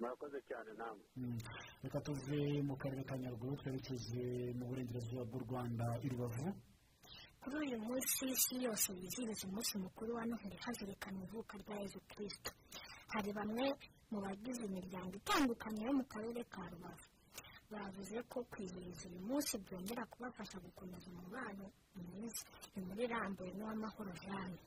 Murakoze 0.00 0.38
cyane 0.48 0.70
namwe. 0.80 1.04
Mm, 1.16 1.38
reka 1.82 2.00
tuve 2.00 2.62
mu 2.68 2.74
karere 2.76 3.02
ka 3.04 3.14
nyaruguru 3.18 3.56
twerekeze 3.60 4.52
mu 4.58 4.64
burengerazuba 4.68 5.22
bw'u 5.28 5.42
rwanda 5.46 5.86
i 6.02 6.08
rubavu. 6.08 6.48
Kuri 7.40 7.56
uyu 7.64 7.78
munsi 7.86 8.24
isi 8.34 8.54
yose 8.66 8.92
yizihiza 8.92 9.48
umunsi 9.48 9.78
mukuru 9.78 10.10
wa 10.14 10.24
noheli 10.28 10.56
hazirikanwa 10.64 11.22
ivuka 11.24 11.56
rya 11.62 11.76
yezu 11.80 12.00
kirisito 12.08 12.52
hari 13.12 13.30
bamwe 13.38 13.66
mu 14.10 14.18
bagize 14.24 14.62
imiryango 14.70 15.12
itandukanye 15.20 15.80
yo 15.86 15.92
mu 15.98 16.04
karere 16.12 16.40
ka 16.52 16.62
rubavu. 16.72 17.06
Bavuze 17.70 18.16
ko 18.30 18.38
kwizihiza 18.50 19.06
uyu 19.08 19.20
munsi 19.28 19.52
byongera 19.64 20.02
kubafasha 20.12 20.58
gukomeza 20.58 21.06
umubano 21.12 21.64
mwiza. 21.94 22.42
Ni 22.74 22.80
muri 22.88 23.04
rambuye 23.12 23.50
n'uw'amahoro 23.54 24.12
jeanne. 24.22 24.58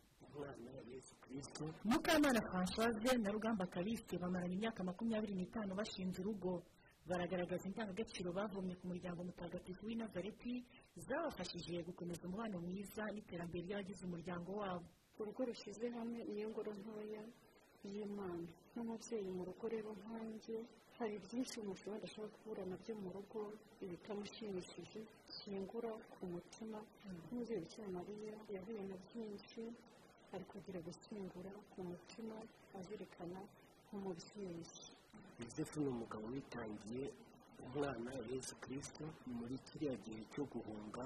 Mukamana 1.83 2.41
francoise 2.49 3.17
na 3.17 3.29
rugamba 3.31 3.65
kaliste 3.67 4.17
bamaranye 4.17 4.55
imyaka 4.55 4.83
makumyabiri 4.83 5.33
n'itanu 5.35 5.75
bashinze 5.75 6.17
urugo. 6.21 6.63
Baragaragaza 7.05 7.67
indangagaciro 7.67 8.31
bavomye 8.31 8.75
ku 8.79 8.87
muryango 8.87 9.19
mutagatifu 9.27 9.85
w'i 9.85 9.95
nazareti 9.99 10.63
zabafashije 10.95 11.83
gukomeza 11.83 12.23
umubano 12.27 12.55
mwiza 12.63 13.03
n'iterambere 13.11 13.63
ry'abagize 13.67 14.01
umuryango 14.07 14.49
wabo. 14.61 14.87
Urugo 15.19 15.41
rushyize 15.45 15.85
hamwe 15.91 16.19
niyo 16.31 16.47
ngoro 16.49 16.71
ntoya. 16.79 17.23
Y'imana. 17.93 18.47
N'umubyeyi 18.73 19.29
mu 19.37 19.43
rugo 19.47 19.65
rero 19.73 19.89
nkanjye 20.01 20.57
hari 20.97 21.15
byinshi 21.25 21.55
umuntu 21.61 21.87
adashobora 21.97 22.33
kubura 22.35 22.63
na 22.69 22.75
byo 22.81 22.93
mu 23.03 23.09
rugo 23.15 23.39
ibitamushimishije 23.83 24.99
kingura 25.33 25.91
ku 26.13 26.21
mutima. 26.33 26.79
Nk'umubyeyi 27.25 27.61
bikira 27.63 27.87
mariya 27.97 28.35
yahuye 28.55 28.81
na 28.89 28.97
byinshi 29.05 29.61
ari 30.33 30.45
kugira 30.51 30.79
gushyingura 30.87 31.51
ku 31.71 31.79
mutima 31.89 32.35
azirikana 32.77 33.39
nk'umubyeyi. 33.85 34.65
Yosefu 35.39 35.75
ni 35.81 35.89
umugabo 35.95 36.25
witangiye 36.33 37.03
umwana 37.65 38.11
yesu 38.31 38.53
kirisito 38.61 39.05
muri 39.37 39.55
kiriya 39.67 39.95
gihe 40.05 40.21
cyo 40.33 40.43
guhunga 40.51 41.05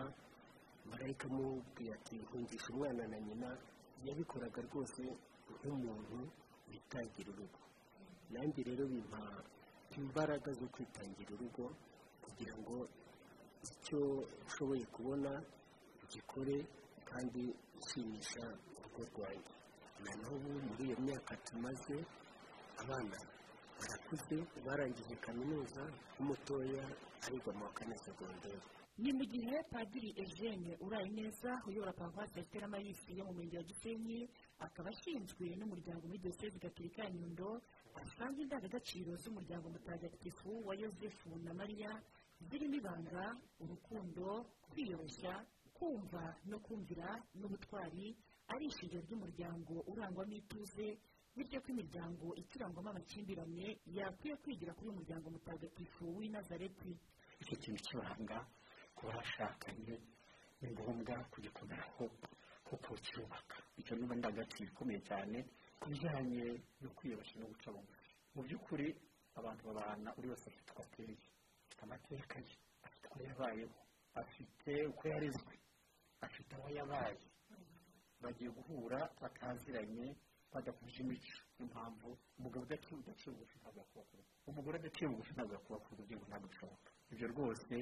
marayika 0.89 1.25
amubwiye 1.31 1.91
ati 1.97 2.15
hungisha 2.29 2.67
umwana 2.73 3.03
na 3.11 3.17
nyina 3.25 3.49
yabikoraga 4.05 4.59
rwose 4.67 5.01
nk'umuntu. 5.59 6.17
Witangira 6.69 7.29
urugo. 7.33 7.59
Nanjye 8.33 8.61
rero 8.69 8.83
bimpa 8.91 9.21
imbaraga 9.99 10.49
zo 10.59 10.67
kwitangira 10.73 11.31
urugo 11.35 11.65
kugira 12.23 12.53
ngo 12.61 12.75
icyo 13.67 13.99
ushoboye 14.47 14.85
kubona 14.95 15.31
gikore 16.11 16.57
kandi 17.09 17.43
ushimisha 17.79 18.43
urugo 18.77 19.01
rwanjye. 19.11 19.53
Na 20.03 20.11
n'ubu 20.21 20.49
muri 20.67 20.83
iyo 20.87 20.97
myaka 21.05 21.33
tumaze 21.47 21.97
abana 22.81 23.17
barakuze 23.79 24.37
barangije 24.65 25.15
kaminuza 25.25 25.81
nk'umutoya 26.13 26.85
ariga 27.25 27.51
mu 27.57 27.63
wa 27.65 27.71
kane 27.77 27.95
segonderi 28.05 28.61
ni 28.97 29.11
mu 29.13 29.23
gihe 29.25 29.55
padiri 29.71 30.09
eugene 30.21 30.71
uraye 30.85 31.09
neza 31.09 31.51
uyobora 31.67 31.93
paruwasi 31.93 32.37
ya 32.39 32.43
siteramayisi 32.45 33.17
yo 33.17 33.25
mu 33.25 33.33
murenge 33.33 33.57
wa 33.57 33.63
gisenyi 33.69 34.19
akaba 34.59 34.89
ashinzwe 34.89 35.45
n'umuryango 35.59 36.03
muri 36.07 36.19
diyoseze 36.25 36.57
gatolika 36.59 37.03
ya 37.05 37.11
nyundo 37.13 37.61
asanga 38.01 38.41
indangagaciro 38.41 39.11
z'umuryango 39.21 39.69
mutagatifu 39.69 40.49
wa 40.67 40.73
yosefu 40.81 41.29
na 41.45 41.53
mariya 41.53 41.91
zirimo 42.49 42.75
ibanga 42.75 43.23
urukundo 43.63 44.25
kwiyoroshya 44.71 45.33
kumva 45.77 46.23
no 46.49 46.57
kumvira 46.65 47.07
n'ubutwari 47.39 48.17
ari 48.53 48.65
ishingiro 48.65 49.01
ry'umuryango 49.05 49.73
urangwamo 49.91 50.33
ituze 50.41 50.97
bityo 51.37 51.61
ko 51.61 51.67
imiryango 51.69 52.33
ikirangwamo 52.41 52.89
amakimbirane 52.89 53.77
yakwiye 53.97 54.35
kwigira 54.41 54.73
kuri 54.73 54.89
uyu 54.89 54.97
muryango 54.99 55.29
mutagatifu 55.29 56.03
w'i 56.17 56.29
nazareti. 56.33 56.97
Icyo 57.41 57.55
kintu 57.61 57.79
cy'ibanga 57.85 58.37
ku 58.97 59.01
bashakanye 59.07 59.95
ni 60.61 60.67
ngombwa 60.73 61.15
kugikomeraho 61.31 62.05
kuko 62.67 62.91
cyubaka. 63.05 63.55
Icyo 63.79 63.93
ni 63.95 64.03
indangagaciro 64.03 64.67
ikomeye 64.71 64.99
cyane 65.09 65.37
ku 65.79 65.85
bijyanye 65.91 66.45
no 66.81 66.89
kwiyoroshya 66.97 67.37
no 67.39 67.47
guca 67.53 67.69
bugufi 67.75 68.11
mu 68.33 68.41
by'ukuri 68.45 68.87
abantu 69.39 69.61
babana 69.67 70.09
buri 70.15 70.27
wese 70.31 70.45
afite 70.49 70.69
uko 70.71 70.81
ateye 70.85 71.15
afite 71.65 71.81
amateka 71.85 72.35
ye. 72.45 72.53
Afite 72.85 73.05
uko 73.07 73.17
yabayeho. 73.27 73.77
Afite 74.21 74.71
uko 74.91 75.03
yarezwe 75.13 75.53
afite 76.25 76.51
aho 76.57 76.67
yabaye. 76.77 77.19
Bagiye 78.21 78.49
guhura 78.57 78.99
bataziranye 79.21 80.07
badahuje 80.51 80.99
imico. 81.05 81.37
Niyo 81.55 81.65
mpamvu 81.71 82.09
umugabo 82.37 82.63
udaciye 82.65 82.95
udaciye 82.99 83.29
bugufi 83.35 83.55
ntabwo 83.61 83.79
yakubaka 83.79 84.17
umugore 84.49 84.75
udaciye 84.79 85.07
bugufi 85.09 85.31
ntabwo 85.33 85.53
yakubaka 85.53 85.87
urugo 85.93 86.25
ntabwo 86.29 86.47
bishoboka. 86.51 86.89
Ibyo 87.11 87.27
rwose 87.33 87.75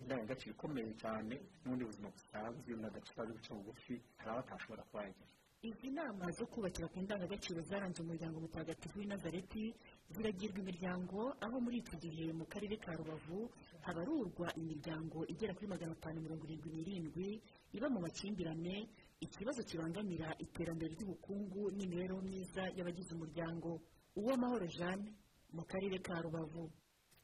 indangagaciro 0.00 0.52
ikomeye 0.54 0.92
cyane 1.02 1.34
n'ubundi 1.62 1.84
buzima 1.88 2.08
busanzwe 2.14 2.70
adaciye 2.88 3.26
guca 3.32 3.52
bugufi 3.56 3.94
hari 4.18 4.30
aho 4.30 4.38
atashobora 4.44 4.82
kuhagera 4.90 5.26
izi 5.68 5.88
nama 5.90 6.30
zo 6.36 6.46
kubakira 6.46 6.86
ku 6.92 6.98
ndangagaciro 7.00 7.60
zaranze 7.68 7.98
umuryango 8.02 8.36
mutagatifu 8.44 8.98
w'i 8.98 9.06
nazareti 9.08 9.74
ziragirwa 10.12 10.58
imiryango 10.62 11.18
aho 11.44 11.56
muri 11.64 11.76
iki 11.82 11.96
gihe 12.04 12.26
mu 12.38 12.44
karere 12.46 12.76
ka 12.76 12.92
rubavu 12.98 13.50
habarurwa 13.86 14.48
imiryango 14.60 15.18
igera 15.32 15.54
kuri 15.56 15.66
magana 15.66 15.92
atanu 15.96 16.20
mirongo 16.22 16.44
irindwi 16.46 16.70
n'irindwi 16.70 17.28
iba 17.76 17.88
mu 17.88 17.98
makimbirane 18.04 18.76
ikibazo 19.24 19.60
kibangamira 19.68 20.28
iterambere 20.44 20.92
ry'ubukungu 20.94 21.70
n'imibereho 21.76 22.20
myiza 22.22 22.62
y'abagize 22.76 23.10
umuryango. 23.16 23.80
Uw'amahoro 24.16 24.66
jeanne 24.76 25.08
mu 25.56 25.62
karere 25.64 25.98
ka 26.04 26.20
rubavu. 26.24 26.68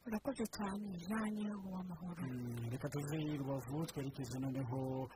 Urakoze 0.07 0.43
cyane. 0.55 0.87
Jeanne 1.07 1.47
uw'amahoro 1.65 2.23
reka 2.71 2.87
tuve 2.89 3.17
i 3.33 3.37
rubavu 3.37 3.85
twerekeze 3.89 4.39
noneho 4.39 5.07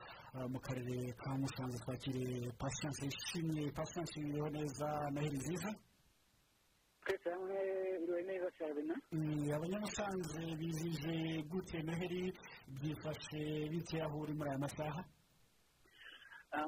mu 0.52 0.60
karere 0.60 0.98
ka 1.20 1.32
musanze. 1.38 1.78
Twakire 1.84 2.52
pasiyanse 2.60 3.04
yishimye 3.06 3.72
pasiyanse 3.78 4.16
iriho 4.20 4.50
neza 4.50 4.88
noheli 5.14 5.38
nziza? 5.38 5.70
Twese 7.04 7.28
hamwe 7.34 7.58
iriwe 8.04 8.22
neza 8.30 8.48
cyane 8.58 8.94
abanyamusanze 9.56 10.42
bizije 10.60 11.16
gute 11.52 11.78
noheli? 11.84 12.24
Byifashe 12.76 13.42
bite 13.72 13.98
aho 14.06 14.16
uri 14.24 14.34
muri 14.38 14.50
aya 14.50 14.60
masaha? 14.66 15.02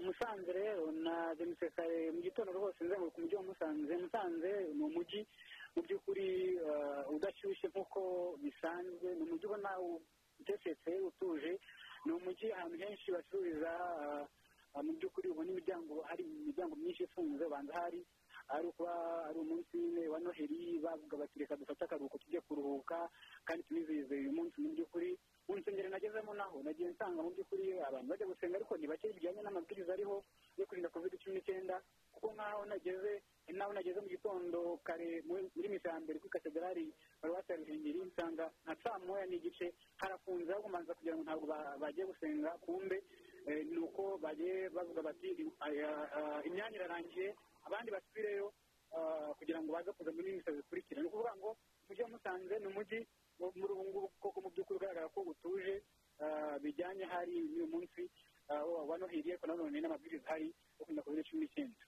Musanze 0.05 0.51
rero 0.53 0.91
nazindutse 0.91 1.65
kare 1.75 2.11
mu 2.13 2.19
gitondo 2.21 2.51
rwose 2.51 2.79
nzenguruka 2.83 3.17
umujyi 3.17 3.35
wa 3.35 3.43
musanze. 3.49 3.91
Musanze 4.03 4.49
ni 4.75 4.83
umujyi 4.83 5.21
mu 5.75 5.81
by'ukuri 5.85 6.27
udashyushye 7.15 7.67
nk'uko 7.69 7.99
bisanzwe 8.43 9.07
ni 9.15 9.21
umujyi 9.25 9.45
ubona 9.47 9.71
utesetse 10.39 10.91
utuje 11.09 11.51
ni 12.05 12.11
umujyi 12.11 12.47
ahantu 12.53 12.77
henshi 12.83 13.11
bacururiza 13.15 13.71
mu 14.85 14.91
by'ukuri 14.97 15.27
ubona 15.29 15.49
imiryango 15.51 15.93
hari 16.09 16.23
imiryango 16.23 16.73
myinshi 16.75 17.03
ifunze 17.03 17.43
ubanza 17.45 17.73
hari 17.73 18.01
ari 18.49 18.65
ukuba 18.67 18.93
ari 19.29 19.37
umunsi 19.39 19.77
nyine 19.77 20.07
wa 20.07 20.19
noheli 20.19 20.79
bavuga 20.83 21.17
bati 21.21 21.39
reka 21.39 21.55
dufate 21.55 21.81
akaruhuko 21.85 22.17
tujye 22.17 22.41
kuruhuka 22.41 23.09
kandi 23.45 23.63
tunizihize 23.63 24.13
uyu 24.15 24.31
munsi. 24.33 24.57
Mu 24.61 24.69
by'ukuri 24.73 25.09
mu 25.49 25.57
nsengero 25.57 25.89
nagezemo 25.89 26.33
naho 26.37 26.61
nagiye 26.63 26.89
nsanga 26.93 27.21
mu 27.25 27.33
by'ukuri 27.33 27.81
abantu 27.81 28.07
bajya 28.13 28.29
gusenga 28.29 28.55
ariko 28.61 28.77
ni 28.77 28.85
bake 28.87 29.09
bijyanye 29.17 29.41
n'amabwiriza 29.41 29.93
ariho 29.97 30.21
yo 30.57 30.65
kurinda 30.69 30.89
covid 30.93 31.13
cumi 31.17 31.35
n'icyenda 31.41 31.81
kuko 32.13 32.27
nk'aho 32.37 32.65
nageze 32.69 33.13
naho 33.57 33.73
nageze 33.73 33.97
mu 34.01 34.09
gitondo 34.13 34.77
kare 34.85 35.25
muri 35.25 35.67
misa 35.73 35.89
ya 35.89 35.99
mbere 36.05 36.19
kuri 36.21 36.29
katedrali 36.37 36.85
paruwasi 37.21 37.51
ya 37.51 37.57
ruhengeri 37.57 37.99
nsanga 38.05 38.45
nka 38.63 38.75
saa 38.83 38.99
moya 39.01 39.25
n'igice 39.25 39.73
harafunze 39.97 40.51
aho 40.53 40.61
kumanza 40.61 40.93
kugira 40.93 41.15
ngo 41.17 41.23
ntabwo 41.25 41.45
bagiye 41.81 42.05
gusenga 42.05 42.49
kumbe 42.61 42.97
ni 43.73 43.77
uko 43.81 44.17
bagiye 44.21 44.69
bavuga 44.69 45.01
bati 45.01 45.29
imyanya 46.45 46.75
irarangiye 46.77 47.33
abandi 47.65 47.89
basubireyo 47.91 48.53
kugira 49.37 49.61
ngo 49.61 49.69
baze 49.73 49.91
kuza 49.97 50.11
muri 50.11 50.33
misa 50.41 50.51
zikurikira. 50.51 51.01
Ni 51.01 51.07
ukuvuga 51.07 51.33
ngo 51.37 51.57
umujyi 51.85 52.03
wa 52.03 52.09
musanze 52.09 52.59
ni 52.59 52.67
umujyi 52.67 52.99
muri 53.39 53.73
ubu 53.73 53.83
ngubu 53.89 54.07
koko 54.19 54.37
mu 54.43 54.49
by'ukuri 54.51 54.77
ugaragara 54.77 55.07
ko 55.15 55.19
utuje 55.31 55.75
bijyanye 56.61 57.05
hari 57.07 57.35
n'uyu 57.47 57.67
munsi 57.73 58.01
wa 58.89 58.97
noheli 58.97 59.31
ariko 59.31 59.47
nanone 59.47 59.77
n'amabwiriza 59.81 60.25
ahari 60.27 60.47
yo 60.77 60.83
kwirinda 60.85 61.03
covid 61.05 61.23
cumi 61.29 61.41
n'icyenda. 61.45 61.79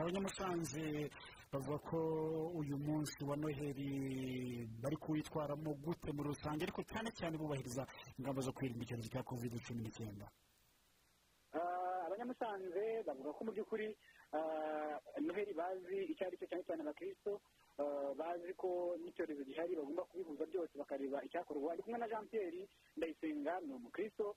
Abanyamusanze 0.00 1.10
bavuga 1.52 1.78
ko 1.90 1.98
uyu 2.60 2.76
munsi 2.78 3.18
wa 3.28 3.36
noheli 3.36 3.90
bari 4.82 4.96
kuwitwaramo 4.96 5.74
gute 5.84 6.08
muri 6.14 6.28
rusange? 6.32 6.62
Ariko 6.64 6.82
cyane 6.86 7.10
cyane 7.18 7.34
bubahiriza 7.36 7.82
ingamba 8.18 8.40
zo 8.46 8.52
kwirinda 8.56 8.84
icyorezo 8.84 9.08
cya 9.10 9.22
covid 9.26 9.52
cumi 9.66 9.82
n'icyenda. 9.82 10.26
Abanyamusanze 12.06 13.02
bavuga 13.06 13.30
ko 13.36 13.40
mu 13.44 13.52
by'ukuri 13.52 13.86
noheli 15.26 15.52
bazi 15.52 15.98
icyo 16.12 16.26
ari 16.26 16.36
cyo 16.38 16.46
cyane 16.46 16.62
cyane 16.64 16.80
abakristo 16.82 17.40
bazi 18.18 18.52
ko 18.58 18.96
n'icyorezo 19.02 19.44
gihari 19.46 19.76
bagomba 19.78 20.02
kubihuza 20.10 20.46
byose 20.46 20.74
bakareba 20.78 21.22
icyakorwa. 21.24 21.72
Ari 21.72 21.82
kumwe 21.82 21.98
na 21.98 22.08
jean 22.08 22.26
pierre 22.28 22.66
ndayisenga 22.96 23.60
ni 23.62 23.72
umukristo. 23.72 24.36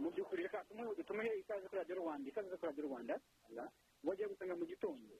Mu 0.00 0.10
by'ukuri 0.12 0.42
reka 0.44 0.64
tumuhe 1.06 1.30
ikaze 1.40 1.64
kuri 1.68 1.80
radiyo 1.80 1.96
rwanda. 2.04 2.28
Ikaze 2.28 2.48
kuri 2.56 2.68
radiyo 2.68 2.84
rwanda. 2.88 3.14
Wagiye 4.04 4.28
gusenga 4.28 4.54
mu 4.56 4.64
gitondo. 4.68 5.14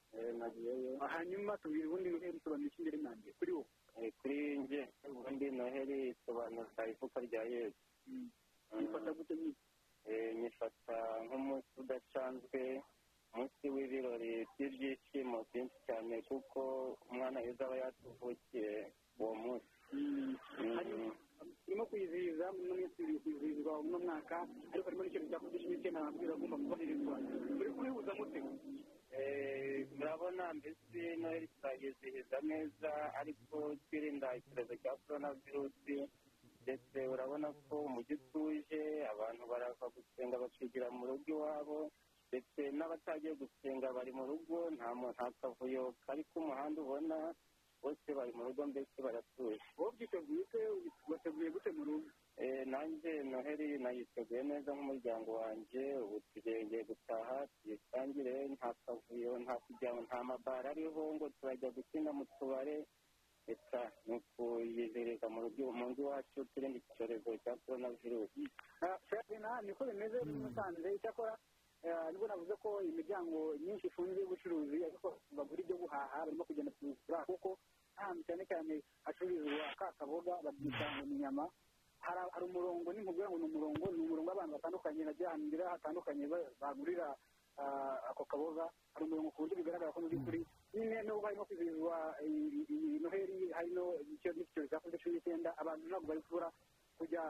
Hanyuma 1.08 1.56
tubwire 1.58 1.86
ubundi 1.88 2.10
noheli 2.12 2.36
isobanura 2.38 2.68
iki 2.68 2.78
imbere 2.82 2.98
nanjye. 3.00 3.30
Kuri 3.38 3.52
wowe 3.56 4.08
kuri 4.20 4.58
njye. 4.58 4.82
Ubundi 5.08 5.50
noheli 5.50 5.98
isobanura 6.12 6.82
ivuka 6.92 7.20
rya 7.24 7.42
yesu. 7.42 7.82
Nyifata 8.76 9.10
gute 9.16 9.34
nyine 9.36 9.54
nyifata 10.42 10.96
nk'umunsi 11.24 11.68
udasanzwe. 11.80 12.82
Umunsi 13.36 13.64
w'ibirori 13.74 14.32
by'ibyishimo 14.56 15.38
byinshi 15.48 15.78
cyane 15.86 16.14
kuko 16.28 16.60
umwana 17.12 17.38
weza 17.44 17.62
aba 17.68 17.76
yatuvukiye 17.84 18.72
uwo 19.20 19.34
munsi 19.44 19.72
turimo 21.64 21.84
kwizihiza 21.90 22.46
uno 22.60 22.74
munsi 22.80 22.98
uri 23.04 23.18
kwizihizwa 23.22 23.72
uno 23.84 23.98
mwaka 24.04 24.36
ariko 24.72 24.86
harimo 24.88 25.02
n'ikintu 25.04 25.28
cya 25.30 25.38
cumi 25.40 25.68
n'icyenda 25.68 25.98
amabwiriza 26.00 26.34
agomba 26.36 26.56
kubahirizwa 26.62 27.14
turi 27.56 27.70
kubihuza 27.76 28.12
mute 28.18 28.38
murabona 29.98 30.44
mbese 30.58 31.00
noheli 31.20 31.48
turayizihiza 31.56 32.36
neza 32.50 32.90
ariko 33.20 33.56
twirinda 33.84 34.28
icyorezo 34.38 34.74
cya 34.82 34.92
korona 35.04 35.28
virusi 35.44 35.96
ndetse 36.64 36.98
urabona 37.14 37.48
ko 37.68 37.74
umujyi 37.88 38.14
utuje 38.18 38.80
abantu 39.12 39.42
barava 39.50 39.86
gusenga 39.94 40.36
bakigira 40.42 40.86
mu 40.96 41.04
rugo 41.08 41.28
iwabo 41.32 41.78
ndetse 42.28 42.60
n'abatagiye 42.76 43.34
gusenga 43.40 43.92
bari 43.96 44.12
mu 44.18 44.24
rugo 44.30 44.70
nta 44.76 45.26
kavuyo 45.40 45.94
kari 46.06 46.22
k'umuhanda 46.30 46.78
ubona 46.82 47.16
bose 47.82 48.08
bari 48.18 48.32
mu 48.36 48.42
rugo 48.50 48.62
mbese 48.66 48.98
baratuje 49.06 49.60
wowe 49.78 49.92
byiteguye 49.96 50.40
ute 50.42 50.60
wateguye 51.10 51.48
gute 51.54 51.70
mu 51.78 51.84
rugo? 51.88 52.08
Nanjye 52.72 53.12
noheli 53.30 53.78
nayiteguye 53.78 54.42
neza 54.42 54.70
nk'umuryango 54.74 55.30
wanjye 55.40 55.82
ubu 56.04 56.16
tugiye 56.34 56.80
gutaha 56.88 57.46
tuyisangire 57.62 58.34
nta 58.54 58.70
kavuyo 58.84 59.32
nta 59.44 59.54
kujya 59.64 59.90
nta 60.06 60.18
mabara 60.28 60.70
ariho 60.74 61.02
ngo 61.14 61.26
turajya 61.40 61.70
gukina 61.76 62.10
mu 62.12 62.24
tubare 62.38 62.76
leta 63.46 63.82
ni 64.06 64.16
ukuyizereza 64.18 65.26
mu 65.32 65.40
rugo 65.46 65.72
mu 65.78 65.86
nzu 65.90 66.02
iwacu 66.02 66.38
turinde 66.52 66.78
icyorezo 66.82 67.30
cya 67.42 67.54
korona 67.62 67.88
virusi 68.02 68.42
ferina 69.08 69.50
niko 69.62 69.82
bimeze 69.88 70.18
muri 70.26 70.38
musanze 70.44 70.88
icyakora? 70.98 71.34
eh, 71.34 71.55
ni 71.86 72.16
bwo 72.18 72.26
navuze 72.26 72.54
ko 72.62 72.82
imiryango 72.82 73.54
myinshi 73.62 73.86
ifunze 73.86 74.18
y'ubucuruzi 74.20 74.78
ariko 74.84 75.08
bagura 75.36 75.60
ibyo 75.62 75.76
guhaha 75.78 76.26
barimo 76.26 76.44
kugenda 76.44 76.72
kubigura 76.74 77.18
kuko 77.30 77.48
ahantu 77.96 78.22
cyane 78.26 78.42
cyane 78.50 78.74
hacururizwa 79.06 79.66
ka 79.78 79.86
kaboga 79.98 80.34
babyita 80.44 80.86
ni 81.06 81.14
inyama 81.16 81.44
hari 82.02 82.44
umurongo 82.46 82.92
ni 82.92 83.02
nkubwira 83.02 83.28
ngo 83.30 83.38
ni 83.38 83.44
umurongo 83.50 83.84
ni 83.94 84.00
umurongo 84.02 84.28
w'abantu 84.30 84.52
batandukanye 84.58 85.02
nagiye 85.04 85.26
ahantu 85.28 85.46
ngira 85.46 85.70
hatandukanye 85.74 86.24
ba- 86.26 86.50
bagurira 86.60 87.06
ah, 87.58 87.96
ako 88.10 88.24
kaboga. 88.28 88.66
Hari 88.94 89.04
umurongo 89.08 89.30
ku 89.32 89.42
buryo 89.42 89.56
bigaragara 89.56 89.92
ko 89.92 90.00
mu 90.04 90.08
by'ukuri 90.12 90.40
nyine 90.74 90.96
nubwo 91.08 91.24
harimo 91.26 91.44
kwizihizwa 91.48 91.96
iyi- 92.26 92.66
iyi 92.68 92.98
noheli 93.00 93.38
harimo 93.56 93.96
icyo 94.12 94.30
n'icyorezo 94.36 94.70
cya 94.70 94.80
covid 94.82 95.00
cumi 95.00 95.14
n'icyenda 95.16 95.50
abantu 95.56 95.82
ntabwo 95.88 96.06
bari 96.10 96.22
kubura 96.26 96.48
kujya 96.98 97.22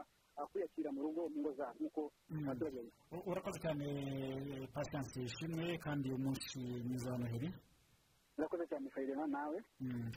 kwiyakira 0.45 0.91
mu 0.91 1.01
rugo 1.01 1.21
mu 1.33 1.39
ngo 1.41 1.51
zabo 1.57 1.73
nk'uko 1.79 2.01
abaturage 2.45 2.91
U- 3.11 3.25
urakoze 3.31 3.57
cyane 3.65 3.85
pasiyanse 4.73 5.17
ishimwe 5.23 5.77
kandi 5.77 6.09
uyu 6.09 6.17
munsi 6.17 6.59
mwiza 6.85 7.11
wa 7.11 7.17
noheli. 7.17 7.49
Urakoze 8.37 8.63
cyane 8.69 8.89
fayirema 8.93 9.25
nawe? 9.27 9.57
Mm. 9.79 10.11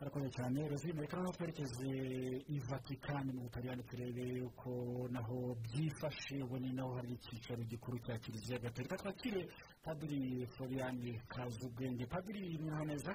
urakoze 0.00 0.28
cyane. 0.36 0.68
Rozine 0.68 1.00
reka 1.00 1.16
noneho 1.16 1.32
twerekeze 1.38 1.90
i 2.54 2.58
vatikani 2.68 3.30
mu 3.32 3.42
butaliyani 3.46 3.82
turebe 3.86 4.42
uko 4.42 4.70
naho 5.10 5.54
byifashe. 5.62 6.42
Ubu 6.42 6.58
ni 6.58 6.72
naho 6.72 6.94
hari 6.98 7.12
icyicaro 7.14 7.62
gikuru 7.64 7.98
cya 8.02 8.18
kiliziya 8.18 8.58
gatolika. 8.58 8.96
Twakire 8.96 9.48
padiri 9.82 10.46
floriani 10.46 11.20
kazubwenge 11.28 12.06
padiri 12.06 12.58
mwaho 12.58 12.84
neza? 12.84 13.12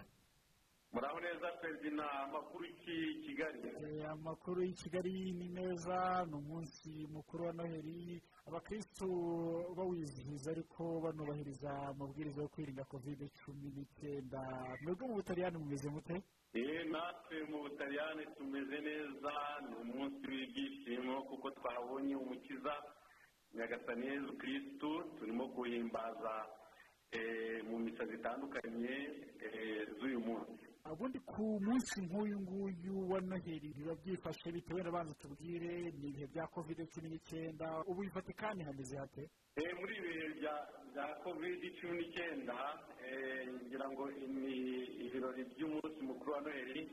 Muraho 0.93 1.19
neza 1.19 1.51
perezida 1.61 2.11
amakuru 2.23 2.65
ki 2.81 3.21
kigali. 3.25 3.59
Eh, 3.67 4.09
amakuru 4.11 4.63
y'i 4.63 4.73
kigali 4.73 5.31
ni 5.31 5.49
meza 5.49 6.25
ni 6.25 6.33
umunsi 6.35 7.07
mukuru 7.13 7.45
wa 7.45 7.53
noheli. 7.53 8.21
Abakristu 8.47 9.05
bawizihiza 9.77 10.51
ariko 10.51 10.99
banubahiriza 11.01 11.69
amabwiriza 11.93 12.41
yo 12.41 12.47
kwirinda 12.49 12.83
kovide 12.83 13.29
cumi 13.45 13.69
n'icyenda. 13.75 14.41
Mwebwe 14.81 15.07
mu 15.07 15.13
butaliyani 15.15 15.57
mumeze 15.57 15.89
mute? 15.89 16.23
Eee 16.55 16.83
natwe 16.89 17.43
mu 17.49 17.57
butaliyani 17.61 18.25
tumeze 18.37 18.77
neza 18.81 19.33
ni 19.69 19.75
umunsi 19.75 20.25
w'ibyishimo 20.27 21.21
kuko 21.29 21.51
twahabonye 21.51 22.15
umukiza 22.15 22.73
nyagasani 23.53 24.07
yezu 24.07 24.37
kirisitu 24.37 25.03
turimo 25.19 25.47
guhimbaza 25.47 26.33
eh, 27.11 27.63
mu 27.69 27.77
misa 27.79 28.05
zitandukanye 28.05 28.95
eh, 29.45 29.87
z'uyu 29.99 30.19
munsi. 30.19 30.68
Ubundi 30.87 31.19
ku 31.19 31.59
munsi 31.61 32.01
nk'uyu 32.07 32.39
nguyu 32.39 32.95
wa 33.11 33.19
noheli 33.21 33.73
biba 33.77 33.93
byifashe 34.01 34.51
bitewe 34.51 34.81
n'abantu 34.83 35.13
tubwire 35.21 35.91
ni 35.99 36.07
ibihe 36.09 36.27
bya 36.27 36.47
kovide 36.47 36.85
cumi 36.87 37.09
n'icyenda 37.09 37.83
ubu 37.87 38.03
i 38.03 38.09
vatikani 38.09 38.63
hameze 38.63 38.97
hate? 38.97 39.29
Eh, 39.55 39.69
muri 39.79 39.93
ibi 39.97 40.07
bihe 40.07 40.29
bya 40.39 40.55
bya 40.93 41.05
covid 41.23 41.61
cumi 41.79 41.97
n'icyenda 41.99 42.57
eh, 43.05 43.47
ngira 43.65 43.85
ngo 43.91 44.03
imi- 44.11 44.87
ibirori 45.05 45.43
by'umunsi 45.51 45.99
mukuru 46.01 46.31
wa 46.33 46.41
noheli. 46.41 46.83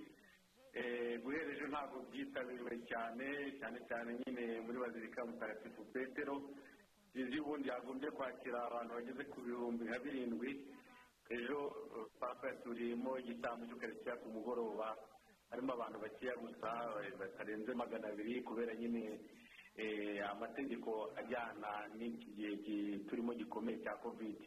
Eh, 0.77 1.17
guhera 1.23 1.53
ejo 1.57 1.67
ntabwo 1.73 1.97
byitabiriwe 2.13 2.75
cyane 2.91 3.27
cyane 3.59 3.79
cyane 3.89 4.11
nyine 4.21 4.61
muri 4.61 4.77
bazilika 4.79 5.25
mutagatifu 5.25 5.83
petero 5.93 6.37
izi 7.17 7.39
ubundi 7.41 7.69
yagombye 7.69 8.11
kwakira 8.13 8.61
abantu 8.69 8.93
bageze 8.95 9.25
ku 9.33 9.41
bihumbi 9.41 9.85
nka 9.89 9.99
birindwi. 10.05 10.51
Ejo 11.29 11.59
papa 12.21 12.49
yaturiyemo 12.49 13.19
igitambo 13.19 13.67
cy'ukarisitiya 13.67 14.17
ku 14.23 14.29
mugoroba 14.31 14.97
harimo 15.51 15.73
abantu 15.75 15.99
bakeya 16.05 16.35
gusa 16.39 16.69
eh, 17.05 17.13
batarenze 17.19 17.75
magana 17.75 18.09
abiri 18.09 18.43
kubera 18.43 18.75
nyine 18.75 19.21
eh, 19.77 20.23
amategeko 20.31 21.11
ajyana 21.17 21.89
n'iki 21.99 22.31
gihe 22.37 22.53
gi- 22.65 22.99
turimo 23.09 23.35
gikomeye 23.35 23.79
cya 23.85 23.95
covid. 24.03 24.39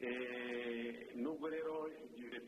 Eh, 0.00 1.12
nubwo 1.16 1.48
rero 1.48 1.90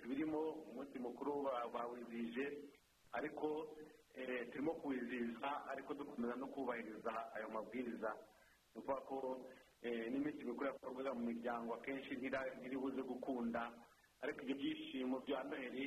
tubirimo 0.00 0.40
umunsi 0.72 0.98
mukuru 0.98 1.42
ba- 1.44 1.68
bawizihije 1.68 2.64
ariko 3.12 3.76
turimo 4.52 4.72
kuwizihiza 4.80 5.66
ariko 5.68 5.94
dukomeza 5.94 6.34
no 6.36 6.46
kubahiriza 6.48 7.12
ayo 7.34 7.48
mabwiriza. 7.52 8.10
Ni 8.74 8.80
ukuvuga 8.80 9.00
ko 9.04 9.16
n'iminsi 9.82 10.44
mikuru 10.44 10.66
yakorwaga 10.70 11.14
mu 11.14 11.22
miryango 11.26 11.74
akenshi 11.74 12.14
ntiribuze 12.60 13.02
gukunda. 13.02 13.72
Ariko 14.22 14.40
ibyo 14.42 14.54
byishimo 14.56 15.20
bya 15.26 15.42
noheli 15.42 15.84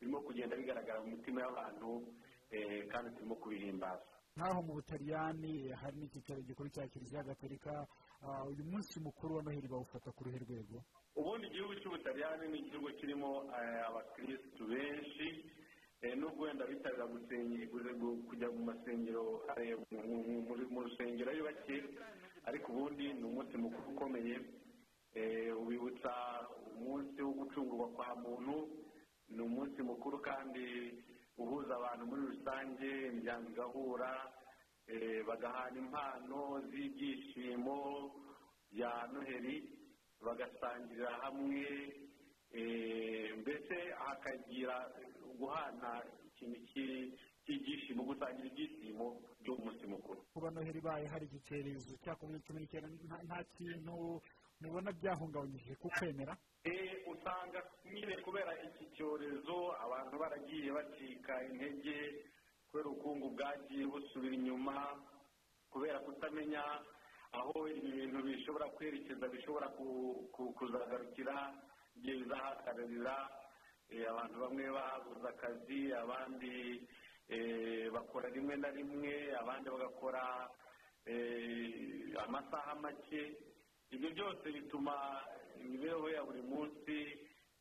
birimo 0.00 0.20
kugenda 0.20 0.56
bigaragara 0.56 1.00
mu 1.00 1.16
mitima 1.16 1.40
y'abantu 1.40 2.04
eh, 2.50 2.84
kandi 2.92 3.10
turimo 3.16 3.34
kubihimbaza. 3.40 4.04
Nk'aho 4.36 4.60
mu 4.62 4.72
butaliyani 4.78 5.72
hari 5.80 5.96
n'icyicaro 5.98 6.40
gikuru 6.44 6.68
cya 6.70 6.86
kiliziya 6.88 7.24
gatolika 7.24 7.86
ah, 8.22 8.44
uyu 8.44 8.64
munsi 8.64 9.00
mukuru 9.00 9.36
wa 9.36 9.42
noheli 9.42 9.68
bawufata 9.68 10.12
ku 10.12 10.24
ruhe 10.24 10.38
rwego? 10.44 10.84
Ubundi 11.16 11.46
igihugu 11.48 11.74
cy'ubutaliyani 11.80 12.46
ni 12.52 12.58
igihugu 12.68 12.88
kirimo 13.00 13.48
eh, 13.50 13.80
abakirisitu 13.88 14.62
benshi 14.68 15.26
eh, 16.04 16.14
nubwo 16.14 16.44
wenda 16.46 16.66
bitabira 16.66 17.06
kujya 18.28 18.48
mu 18.54 18.62
masengero 18.70 19.42
eh, 19.56 19.74
mu- 19.90 20.44
rusengero 20.86 21.32
bake 21.42 21.76
ariko 22.48 22.72
ubundi 22.72 23.12
ni 23.12 23.24
umunsi 23.24 23.56
mukuru 23.56 23.88
ukomeye 23.92 24.36
eh, 25.14 25.52
ubibutsa 25.60 26.12
umunsi 26.76 27.22
wo 27.22 27.32
gucungurwa 27.32 27.88
kwa 27.96 28.14
muntu. 28.16 28.56
Ni 29.28 29.40
umunsi 29.42 29.82
mukuru 29.82 30.18
kandi 30.18 30.64
uhuza 31.38 31.72
abantu 31.76 32.02
muri 32.06 32.22
rusange 32.32 32.88
imiryango 33.10 33.48
igahura 33.50 34.12
eh, 34.86 35.20
bagahana 35.26 35.78
impano 35.78 36.38
z'ibyishimo 36.70 37.76
bya 38.72 38.92
noheli 39.12 39.56
bagasangirira 40.24 41.10
hamwe 41.22 41.62
eh, 42.52 43.36
mbese 43.40 43.76
hakagira 44.02 44.76
guhana 45.38 46.02
ikintu 46.26 46.58
cy'ibyishimo 47.48 48.02
gusangira 48.04 48.48
ibyishimo 48.52 49.06
by'umunsi 49.40 49.84
mukuru. 49.88 50.20
Kuba 50.36 50.50
noheli 50.52 50.78
ibaye 50.84 51.06
hari 51.08 51.24
iki 51.32 51.40
cyorezo 51.48 51.96
cya 52.04 52.12
covid 52.20 52.44
cumi 52.44 52.60
n'icyenda 52.60 52.88
nta- 53.24 53.44
kintu 53.56 54.20
mubona 54.60 54.92
byahungabanyije 54.92 55.72
ku 55.80 55.88
kwemera? 55.88 56.36
Eh, 56.68 57.00
usanga 57.08 57.64
nyine 57.88 58.14
kubera 58.20 58.52
iki 58.68 58.84
cyorezo 58.96 59.56
abantu 59.80 60.14
baragiye 60.20 60.68
bacika 60.76 61.32
intege 61.48 61.96
kubera 62.68 62.88
ubukungu 62.92 63.26
bwagiye 63.32 63.84
busubira 63.88 64.34
inyuma 64.36 64.76
kubera 65.72 65.98
kutamenya 66.04 66.60
aho 67.32 67.68
ibi 67.68 67.90
bintu 67.96 68.18
bishobora 68.26 68.66
kwerekeza 68.76 69.24
bishobora 69.28 69.68
ku- 69.76 70.28
ku- 70.36 70.52
kuzagarukira 70.52 71.36
igihe 71.96 72.14
bizahagararira 72.20 73.16
Eh, 73.88 74.04
abantu 74.04 74.36
bamwe 74.44 74.68
babuze 74.68 75.24
akazi 75.32 75.80
abandi 75.96 76.84
bakora 77.92 78.28
rimwe 78.28 78.56
na 78.56 78.70
rimwe 78.70 79.36
abandi 79.36 79.70
bagakora 79.70 80.48
eh, 81.06 82.16
amasaha 82.24 82.74
make 82.80 83.36
ibyo 83.90 84.10
byose 84.10 84.52
bituma 84.52 85.20
imibereho 85.60 86.08
ya 86.10 86.24
buri 86.24 86.42
munsi 86.42 86.96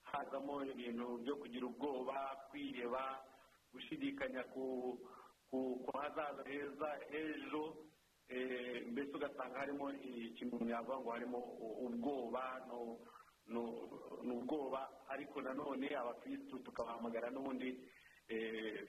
hazamo 0.03 0.63
ibintu 0.65 1.17
byo 1.23 1.35
kugira 1.35 1.65
ubwoba 1.67 2.15
kwiheba 2.49 3.23
gushidikanya 3.73 4.43
ku 4.55 4.95
hazaza 5.93 6.43
heza 6.47 6.89
ejo 7.11 7.75
eh, 8.29 8.87
mbese 8.87 9.11
ugasanga 9.15 9.59
harimo 9.59 9.91
ikintu 9.91 10.63
yavuga 10.69 10.99
ngo 10.99 11.09
harimo 11.11 11.39
ubwoba 11.87 12.43
ni 13.47 14.31
ubwoba 14.35 14.89
ariko 15.07 15.41
nanone 15.41 15.87
abakirisitu 15.95 16.59
tukabahamagara 16.59 17.29
n'ubundi 17.31 17.69
eh, 17.69 17.79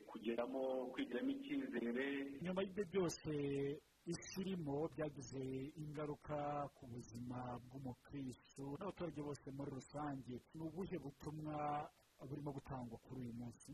kugeramo 0.07 0.91
kwigiramo 0.93 1.31
icyizere. 1.31 2.07
Nyuma 2.43 2.63
y'ibyo 2.63 2.85
byose 2.91 3.31
isi 4.07 4.41
irimo 4.41 4.89
byagize 4.95 5.43
ingaruka 5.83 6.69
ku 6.77 6.87
buzima 6.93 7.39
bw'umukristo 7.67 8.63
n'abaturage 8.79 9.21
bose 9.23 9.47
muri 9.57 9.71
rusange. 9.79 10.35
Ni 10.55 10.61
ubuhe 10.67 10.97
butumwa 10.99 11.89
burimo 12.29 12.51
gutangwa 12.53 12.97
kuri 13.05 13.21
uyu 13.21 13.33
munsi? 13.41 13.71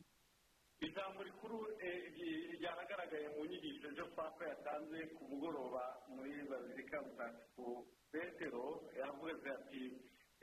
Ijambo 0.84 1.22
rikuru 1.22 1.58
eh, 1.80 2.12
ry- 2.14 2.46
ryanagaragaye 2.60 3.28
mu 3.38 3.46
nyigisho 3.48 3.88
ejo 3.88 4.04
papa 4.16 4.42
yatanze 4.52 4.98
ku 5.16 5.22
mugoroba 5.30 5.84
muri 6.12 6.32
bazilika 6.50 7.00
mutagatifu 7.02 7.86
petero 8.12 8.64
yavuze 9.00 9.46
ati 9.58 9.82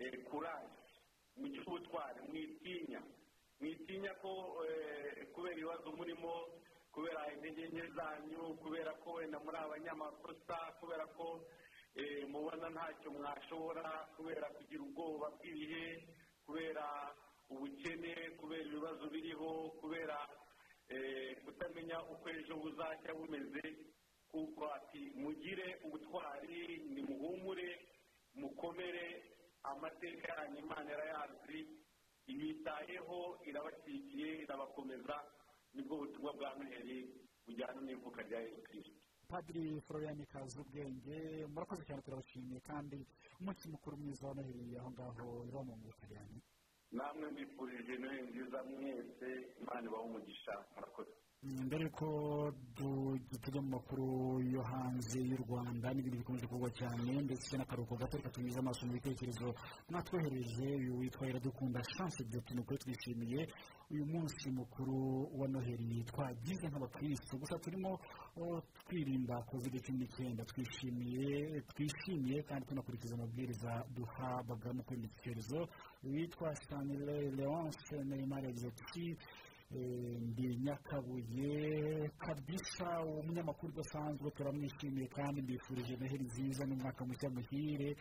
eh, 0.02 0.24
kuraje 0.26 0.82
mugire 1.38 1.64
ubutwari 1.68 2.20
mwitinya. 2.30 3.02
Mwitinya 3.62 4.14
ko 4.22 4.32
eh, 4.70 5.28
kubera 5.34 5.56
ibibazo 5.56 5.92
murimo 5.98 6.34
kubera 6.92 7.22
intege 7.34 7.68
nke 7.70 7.86
zanyu 7.96 8.58
kubera 8.62 8.92
ko 9.04 9.12
wenda 9.22 9.40
muri 9.40 9.58
abanyamakosa 9.58 10.58
kubera 10.80 11.06
ko 11.18 11.46
eh, 11.96 12.28
mubona 12.28 12.70
ntacyo 12.70 13.12
mwashobora 13.12 13.86
kubera 14.18 14.48
kugira 14.58 14.82
ubwoba 14.84 15.28
bw'ibihe 15.38 15.86
kubera 16.46 16.86
ubukene 17.50 18.14
kubera 18.40 18.64
ibibazo 18.66 19.06
biriho 19.14 19.50
kubera 19.80 20.18
kutamenya 21.46 21.98
uko 22.04 22.30
ejo 22.30 22.56
buzajya 22.60 23.14
bumeze 23.14 23.64
kuko 24.32 24.64
ati 24.74 25.12
mugire 25.16 25.80
ubutwari 25.86 26.78
nimuhumure 26.94 27.70
mukomere 28.36 29.24
amateka 29.64 30.28
yanyu 30.36 30.60
imana 30.60 30.92
yarayazi 30.92 31.60
ibitayeho 32.28 33.40
irabakikiye 33.50 34.42
irabakomeza 34.44 35.16
ni 35.74 35.82
bwo 35.84 35.98
butumwa 35.98 36.34
bwa 36.34 36.50
noheli 36.58 36.98
bujyana 37.46 37.82
n'ivuka 37.82 38.22
rya 38.28 38.40
yesu 38.40 38.62
kirisiti 38.70 39.02
padiri 39.28 39.82
florian 39.88 40.26
kazubwenge 40.26 41.46
murakoze 41.54 41.84
cyane 41.88 42.02
turabashimiye 42.02 42.60
kandi 42.60 42.98
umunsi 43.40 43.70
mukuru 43.72 43.98
mwiza 43.98 44.28
wa 44.28 44.34
noheli 44.36 44.78
aho 44.78 44.92
ngaho 44.92 45.46
iba 45.50 45.62
mu 45.64 45.76
butaliyani 45.84 46.40
namwe 46.92 47.32
mbifurije 47.32 47.94
noheli 47.98 48.28
nziza 48.30 48.60
mwese 48.64 49.30
imana 49.62 49.88
ibaha 49.88 50.04
umugisha 50.04 50.54
murakoze. 50.76 51.14
Mbere 51.46 51.90
ko 51.90 52.54
tujya 53.42 53.62
mu 53.62 53.70
makuru 53.82 54.06
yo 54.54 54.62
hanze 54.62 55.18
y'u 55.20 55.38
rwanda 55.42 55.90
n'ibintu 55.94 56.18
bikomeje 56.22 56.46
kuvugwa 56.46 56.70
cyane 56.70 57.12
ndetse 57.26 57.58
n'akaruhuko 57.58 57.96
gato 57.98 58.18
reka 58.18 58.30
tunyuze 58.30 58.60
amaso 58.62 58.86
mu 58.86 58.94
bitekerezo 58.94 59.50
mwatwohereje 59.90 60.68
uyu 60.78 60.94
witwa 61.02 61.26
iradukunda 61.30 61.82
chance 61.82 62.22
de 62.30 62.38
tunukuri 62.46 62.78
twishimiye 62.78 63.50
uyu 63.90 64.06
munsi 64.06 64.52
mukuru 64.54 64.96
wa 65.40 65.48
noheli. 65.48 66.04
Twagize 66.06 66.68
nk'abakirisitu 66.70 67.38
gusa 67.42 67.58
turimo 67.60 67.98
twirinda 68.86 69.42
covid 69.50 69.74
cumi 69.82 69.98
n'icyenda. 70.00 70.46
Twishimiye 70.46 71.62
twishimiye 71.74 72.44
kandi 72.46 72.68
tunakurikiza 72.70 73.16
amabwiriza 73.18 73.72
duhabwa 73.96 74.74
mu 74.78 74.84
kwirinda 74.86 75.10
iki 75.10 75.22
cyorezo 75.26 75.60
witwa 76.06 76.54
stanley 76.56 77.32
leonce 77.34 77.96
neymar 78.06 78.44
yagize 78.46 78.68
ati 78.70 79.18
ndi 79.76 80.58
nyakabuye 80.58 82.10
kabisa 82.20 83.02
umunyamakuru 83.04 83.74
udasanzwe 83.74 84.32
turamwishimiye 84.32 85.08
kandi 85.08 85.42
mbifurije 85.42 85.96
noheli 85.96 86.24
nziza 86.28 86.66
n'umwaka 86.66 87.06
mushya 87.06 87.30
muhire. 87.30 87.96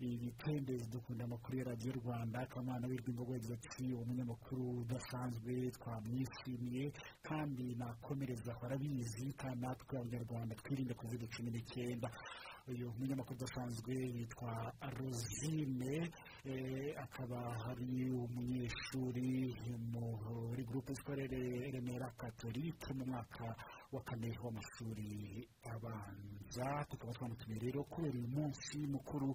Ibitendezi 0.00 0.88
dukunda 0.90 1.24
amakuru 1.24 1.58
ya 1.58 1.64
radiyo 1.64 1.92
rwanda 2.00 2.46
kamana 2.46 2.86
w'irwimbogo 2.88 3.32
yagize 3.36 3.52
ati 3.54 3.92
uwo 3.92 4.04
munyamakuru 4.08 4.64
udasanzwe 4.80 5.70
twamwishimiye 5.76 6.92
kandi 7.22 7.74
nakomereza 7.76 8.56
arabizi 8.64 9.32
kandi 9.36 9.60
natwe 9.60 9.98
abanyarwanda 10.00 10.54
twirinde 10.56 10.94
covid 10.96 11.22
cumi 11.28 11.50
n'icyenda 11.52 12.08
uyu 12.70 12.86
munyamakuru 12.98 13.36
udasanzwe 13.38 13.94
yitwa 14.16 14.52
rosine 14.98 15.94
akaba 17.04 17.40
hari 17.64 18.10
umunyeshuri 18.24 19.30
muri 19.92 20.62
gurupe 20.68 20.94
sikorere 20.94 21.70
remera 21.74 22.08
katolike 22.20 22.90
mu 22.98 23.04
mwaka 23.10 23.46
wa 23.92 24.00
kane 24.02 24.30
w'amashuri 24.42 25.10
abanza. 25.72 26.68
Tukaba 26.90 27.12
twamutumiye 27.16 27.60
rero 27.64 27.80
kubera 27.84 28.14
uyu 28.18 28.28
munsi 28.36 28.76
mukuru 28.94 29.28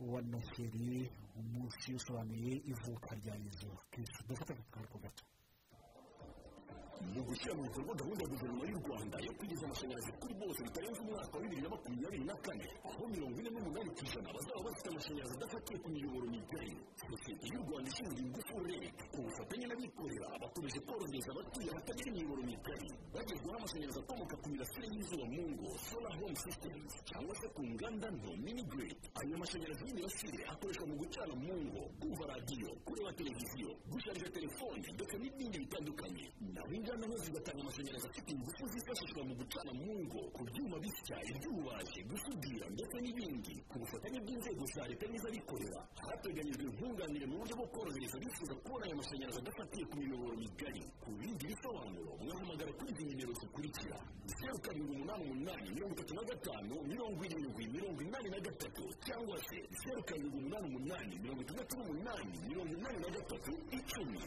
wa 0.00 0.20
noheli 0.22 1.10
umunsi 1.40 1.94
usobanuye 1.94 2.52
ivuka 2.72 3.10
rya 3.20 3.34
yezu 3.44 3.70
kirisitu 3.90 4.22
dufate 4.28 4.52
akaruhuko 4.52 4.98
gato. 5.04 5.24
Mu 7.12 7.20
gushyira 7.28 7.52
mu 7.54 7.62
bikorwa 7.68 7.92
gahunda 8.00 8.22
ya 8.24 8.28
guverinoma 8.32 8.64
y'u 8.70 8.78
rwanda 8.84 9.16
yo 9.26 9.32
kugeza 9.38 9.62
amashanyarazi 9.66 10.10
kuri 10.20 10.34
bose 10.40 10.58
bitarenze 10.66 11.00
umwaka 11.04 11.34
wa 11.36 11.42
bibiri 11.42 11.62
na 11.62 11.68
makumyabiri 11.74 12.24
na 12.24 12.34
kane 12.44 12.66
aho 12.88 13.02
mirongo 13.12 13.36
ine 13.40 13.50
n'umunani 13.54 13.90
ku 13.96 14.00
ijana 14.06 14.28
bazaba 14.36 14.60
bafite 14.66 14.86
amashanyarazi 14.90 15.34
adafatiye 15.38 15.76
ku 15.82 15.88
miyoboro 15.94 16.26
migari 16.34 16.74
sosiyete 17.24 17.46
y'u 17.54 17.62
rwanda 17.64 17.88
ishinzwe 17.90 18.20
ingufu 18.20 18.54
reg 18.68 18.92
ku 19.12 19.18
bufatanye 19.24 19.66
n'abikorera 19.66 20.28
bakomeje 20.42 20.78
korohereza 20.86 21.30
abatuye 21.32 21.68
ahatagira 21.72 22.08
imiyoboro 22.12 22.42
migari 22.44 22.88
bagezwaho 23.14 23.56
amashanyarazi 23.58 23.98
akomoka 24.04 24.36
ku 24.42 24.46
mirasire 24.52 24.86
y'izuba 24.92 25.24
mu 25.34 25.42
ngo 25.52 25.68
solar 25.88 26.14
home 26.20 26.36
systems 26.44 26.92
cyangwa 27.08 27.34
se 27.40 27.46
ku 27.56 27.62
nganda 27.64 28.06
nto 28.12 28.30
mini 28.44 28.62
grid 28.70 28.98
ayo 29.20 29.34
mashanyarazi 29.40 29.82
y'imirasire 29.88 30.40
akoreshwa 30.52 30.84
mu 30.90 30.94
gucana 31.00 31.34
mu 31.44 31.54
ngo 31.64 31.82
kumva 32.00 32.24
radiyo 32.32 32.70
kureba 32.84 33.10
televiziyo 33.16 33.68
gusharija 33.90 34.28
telefone 34.36 34.84
ndetse 34.96 35.14
n'ibindi 35.16 35.56
bitandukanye 35.64 36.24
naho 36.52 36.70
inganda 36.76 37.04
nto 37.08 37.16
zigatanga 37.24 37.60
amashanyarazi 37.64 38.06
afite 38.12 38.28
ingufu 38.36 38.62
zifashishwa 38.72 39.22
mu 39.28 39.34
gucana 39.40 39.72
mu 39.80 39.92
ngo 40.04 40.20
ku 40.36 40.42
byuma 40.44 40.76
bisya 40.84 41.16
iby'ububaji 41.30 42.00
gusudira 42.10 42.66
ndetse 42.74 42.96
n'ibindi 43.00 43.54
ku 43.70 43.74
bufatanye 43.80 44.18
bw'inzego 44.20 44.64
za 44.74 44.82
leta 44.88 45.06
n'iz'abikorera 45.08 45.80
hateganyijwe 46.04 46.64
nkunganire 47.14 47.26
mu 47.30 47.38
buryo 47.38 47.54
bwo 47.56 47.66
korohereza 47.70 48.16
abifuza 48.18 48.54
kubona 48.58 48.84
aya 48.86 48.96
mashanyarazi 48.98 49.38
adafatiye 49.38 49.84
ku 49.86 49.94
miyoboro 49.98 50.34
migari 50.36 50.82
ku 51.02 51.10
bindi 51.14 51.44
bisobanuro 51.46 52.10
mwahamagara 52.18 52.72
kuri 52.74 52.90
izi 52.92 53.04
nimero 53.06 53.32
zikurikira 53.40 53.96
zeru 54.26 54.58
karindwi 54.64 54.94
umunani 54.96 55.22
umunani 55.30 55.70
mirongo 55.74 55.94
itatu 55.94 56.14
na 56.14 56.22
gatanu 56.30 56.74
mirongo 56.90 57.20
irindwi 57.24 57.64
mirongo 57.70 57.98
inani 58.02 58.28
na 58.34 58.40
gatatu 58.40 58.82
cyangwa 59.06 59.36
se 59.46 59.56
zeru 59.80 60.02
karindwi 60.08 60.38
umunani 60.38 60.66
umunani 60.68 61.14
mirongo 61.22 61.40
itandatu 61.42 61.72
n'umunani 61.78 62.34
mirongo 62.48 62.72
inani 62.78 62.98
na 63.04 63.10
gatatu 63.16 63.50
icumi 63.78 64.20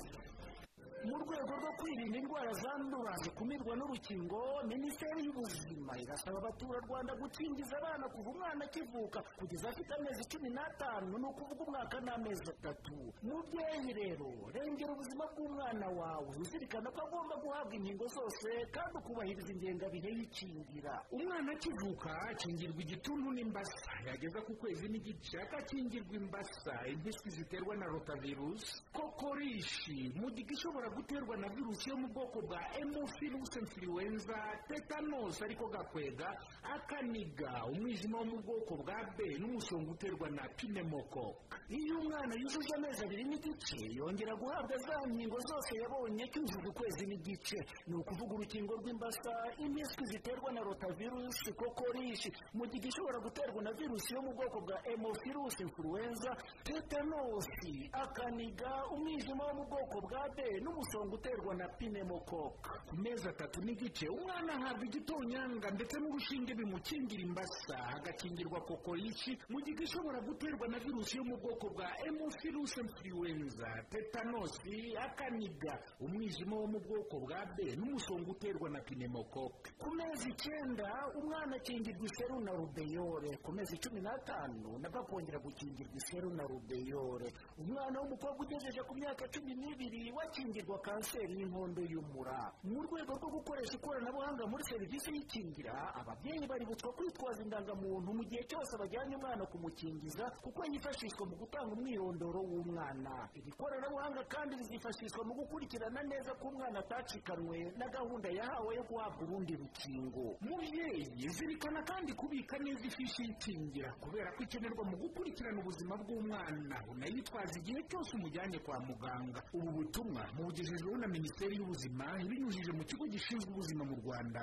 mu 1.07 1.15
rwego 1.23 1.53
rwo 1.59 1.71
kwirinda 1.79 2.17
indwara 2.19 2.51
zandura 2.63 3.13
zikumirwa 3.23 3.73
n'urukingo 3.79 4.39
minisiteri 4.67 5.19
y'ubuzima 5.25 5.93
irasaba 6.03 6.37
abaturarwanda 6.39 7.11
gukingiza 7.21 7.77
abana 7.77 8.05
kuva 8.13 8.29
umwana 8.33 8.65
akivuka 8.65 9.19
kugeza 9.39 9.69
afite 9.69 9.91
amezi 9.95 10.23
cumi 10.31 10.49
n'atanu 10.49 11.13
ni 11.17 11.25
ukuvuga 11.31 11.61
umwaka 11.63 11.97
n'amezi 12.01 12.43
atatu. 12.51 12.95
Mubyeyi 13.23 13.91
rero 13.99 14.29
rengera 14.53 14.91
ubuzima 14.93 15.23
bw'umwana 15.31 15.87
wawe. 15.99 16.31
Uzirikana 16.43 16.89
ko 16.91 16.99
agomba 17.07 17.35
guhabwa 17.43 17.73
inkingo 17.77 18.05
zose 18.07 18.47
kandi 18.75 18.93
ukubahiriza 18.99 19.49
ingengabihe 19.53 20.09
y'ikingira. 20.17 20.93
Umwana 21.11 21.51
akivuka 21.55 22.11
akingirwa 22.31 22.79
igituntu 22.83 23.27
n'imbasa. 23.31 23.91
Yageza 24.07 24.39
ku 24.43 24.53
kwezi 24.59 24.85
n'igice 24.91 25.35
akakingirwa 25.45 26.13
imbasa. 26.19 26.73
Impiswi 26.91 27.29
ziterwa 27.37 27.73
na 27.79 27.85
rotavirusi 27.87 28.83
kokorishi. 28.93 30.11
Mugiga 30.19 30.51
ishobora 30.53 30.89
guterwa 30.97 31.37
na 31.37 31.47
virusi 31.49 31.89
yo 31.89 31.97
mu 31.97 32.07
bwoko 32.07 32.41
bwa 32.41 32.59
hemophilus 32.73 33.51
influenza 33.61 34.37
tetanus 34.67 35.41
ariko 35.41 35.67
gakwega 35.69 36.29
akaniga 36.75 37.65
umwijima 37.71 38.17
wo 38.19 38.25
mu 38.25 38.37
bwoko 38.41 38.75
bwa 38.81 38.97
b 39.17 39.37
n'umusonga 39.39 39.91
uterwa 39.91 40.29
na 40.29 40.43
pneumococc 40.57 41.37
iyo 41.69 41.99
umwana 41.99 42.33
yujuje 42.35 42.73
amezi 42.75 43.05
abiri 43.05 43.23
n'igice 43.23 43.77
yongera 43.97 44.33
guhabwa 44.35 44.77
za 44.77 44.95
nkingo 45.07 45.37
zose 45.49 45.71
yabonye 45.81 46.23
cyujuje 46.33 46.67
ukwezi 46.69 47.05
n'igice 47.05 47.57
ni 47.87 47.95
ukuvuga 47.95 48.33
urukingo 48.35 48.73
rw'imbasa 48.81 49.33
impiswi 49.57 50.03
ziterwa 50.11 50.51
na 50.51 50.61
rotavirusi 50.61 51.53
kokorishi 51.53 52.29
mugiga 52.53 52.87
ishobora 52.87 53.19
guterwa 53.19 53.61
na 53.63 53.71
virusi 53.73 54.13
yo 54.15 54.21
mu 54.21 54.33
bwoko 54.33 54.61
bwa 54.65 54.77
hemophilus 54.83 55.59
influenza 55.59 56.31
tetanosi 56.63 57.89
akaniga 57.93 58.71
umwijima 58.93 59.43
wo 59.45 59.53
mu 59.53 59.65
bwoko 59.69 60.01
bwa 60.07 60.23
b 60.35 60.59
n'umusonga 60.77 61.15
uterwa 61.15 61.55
na 61.55 61.67
pneumococc 61.67 62.61
ku 62.89 62.95
mezi 62.95 63.27
atatu 63.29 63.61
n'igice 63.65 64.05
umwana 64.09 64.53
ahabwa 64.53 64.85
igitonyanga 64.85 65.71
ndetse 65.73 65.97
n'urushinge 65.99 66.53
bimukingira 66.53 67.21
imbasa 67.25 67.77
agakingirwa 67.97 68.61
kokorishi 68.61 69.33
mu 69.49 69.57
gihe 69.65 69.83
ishobora 69.83 70.21
guterwa 70.21 70.67
na 70.69 70.77
virusi 70.79 71.17
yo 71.17 71.23
mu 71.25 71.37
bwoko 71.41 71.69
bwa 71.73 71.87
hemophilus 72.05 72.77
influenza 72.77 73.67
tetanosi 73.89 74.93
akaniga 74.97 75.73
umwijima 75.99 76.55
wo 76.55 76.67
mu 76.67 76.79
bwoko 76.79 77.19
bwa 77.25 77.41
b 77.57 77.73
n'umusonga 77.75 78.29
uterwa 78.31 78.69
na 78.69 78.79
pneumococc 78.85 79.73
ku 79.81 79.89
mezi 79.97 80.29
icyenda 80.29 80.87
umwana 81.17 81.55
akingirwa 81.57 82.05
iseru 82.05 82.39
na 82.41 82.51
rubeyore. 82.53 83.31
Ku 83.41 83.51
mezi 83.51 83.77
cumi 83.81 84.01
n'atanu 84.01 84.77
nabwo 84.79 84.99
akongera 85.01 85.39
gukingirwa 85.39 85.95
iseru 85.97 86.29
na 86.37 86.43
rubeyore. 86.45 87.33
Umwana 87.57 87.99
w'umukobwa 88.01 88.45
ugejeje 88.45 88.81
ku 88.85 88.93
myaka 88.95 89.25
cumi 89.33 89.53
n'ibiri 89.55 90.11
wakingirwa 90.11 90.66
kanseri 90.83 91.39
y'inkondo 91.39 91.81
y'umura. 91.87 92.51
Mu 92.67 92.83
rwego 92.83 93.15
rwo 93.15 93.29
gukoresha 93.39 93.73
ikoranabuhanga 93.79 94.43
muri 94.51 94.63
serivisi 94.67 95.09
y'ikingira 95.15 95.95
ababyeyi 95.95 96.43
baributswa 96.47 96.91
kwitwaza 96.93 97.43
indangamuntu 97.43 98.09
mu 98.13 98.23
gihe 98.27 98.43
cyose 98.43 98.75
bajyanye 98.77 99.15
umwana 99.15 99.45
kumukingiza 99.47 100.25
kuko 100.43 100.59
yifashishwa 100.67 101.23
mu 101.25 101.35
gutanga 101.39 101.71
umwirondoro 101.73 102.39
w'umwana. 102.43 103.29
Iri 103.39 103.51
koranabuhanga 103.55 104.23
kandi 104.27 104.55
rizifashishwa 104.59 105.23
mu 105.23 105.33
gukurikirana 105.39 106.03
neza 106.03 106.31
ko 106.35 106.47
umwana 106.51 106.79
atacikanwe 106.83 107.71
na 107.79 107.87
gahunda 107.87 108.29
yahawe 108.29 108.75
yo 108.75 108.83
guhabwa 108.83 109.23
urundi 109.23 109.55
rukingo. 109.55 110.35
Mubyeyi 110.41 111.29
zirikana 111.29 111.81
kandi 111.87 112.13
kubika 112.13 112.57
neza 112.59 112.83
ifishi 112.85 113.23
y'ikingira 113.23 113.93
kubera 114.03 114.31
ko 114.35 114.43
ikenerwa 114.43 114.83
mu 114.85 114.97
gukurikirana 114.97 115.59
ubuzima 115.61 115.95
bw'umwana. 116.01 116.75
Unayitwaza 116.91 117.59
igihe 117.59 117.83
cyose 117.87 118.11
umujyanye 118.17 118.59
kwa 118.59 118.79
muganga. 118.79 119.39
Ubu 119.53 119.71
butumwa 119.71 120.23
bugejejweho 120.57 120.97
na 121.01 121.07
minisiteri 121.15 121.53
y'ubuzima 121.55 122.05
ibinyujije 122.25 122.71
mu 122.77 122.83
kigo 122.89 123.03
gishinzwe 123.13 123.49
ubuzima 123.51 123.83
mu 123.89 123.95
rwanda 124.01 124.41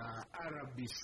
rbc 0.55 1.01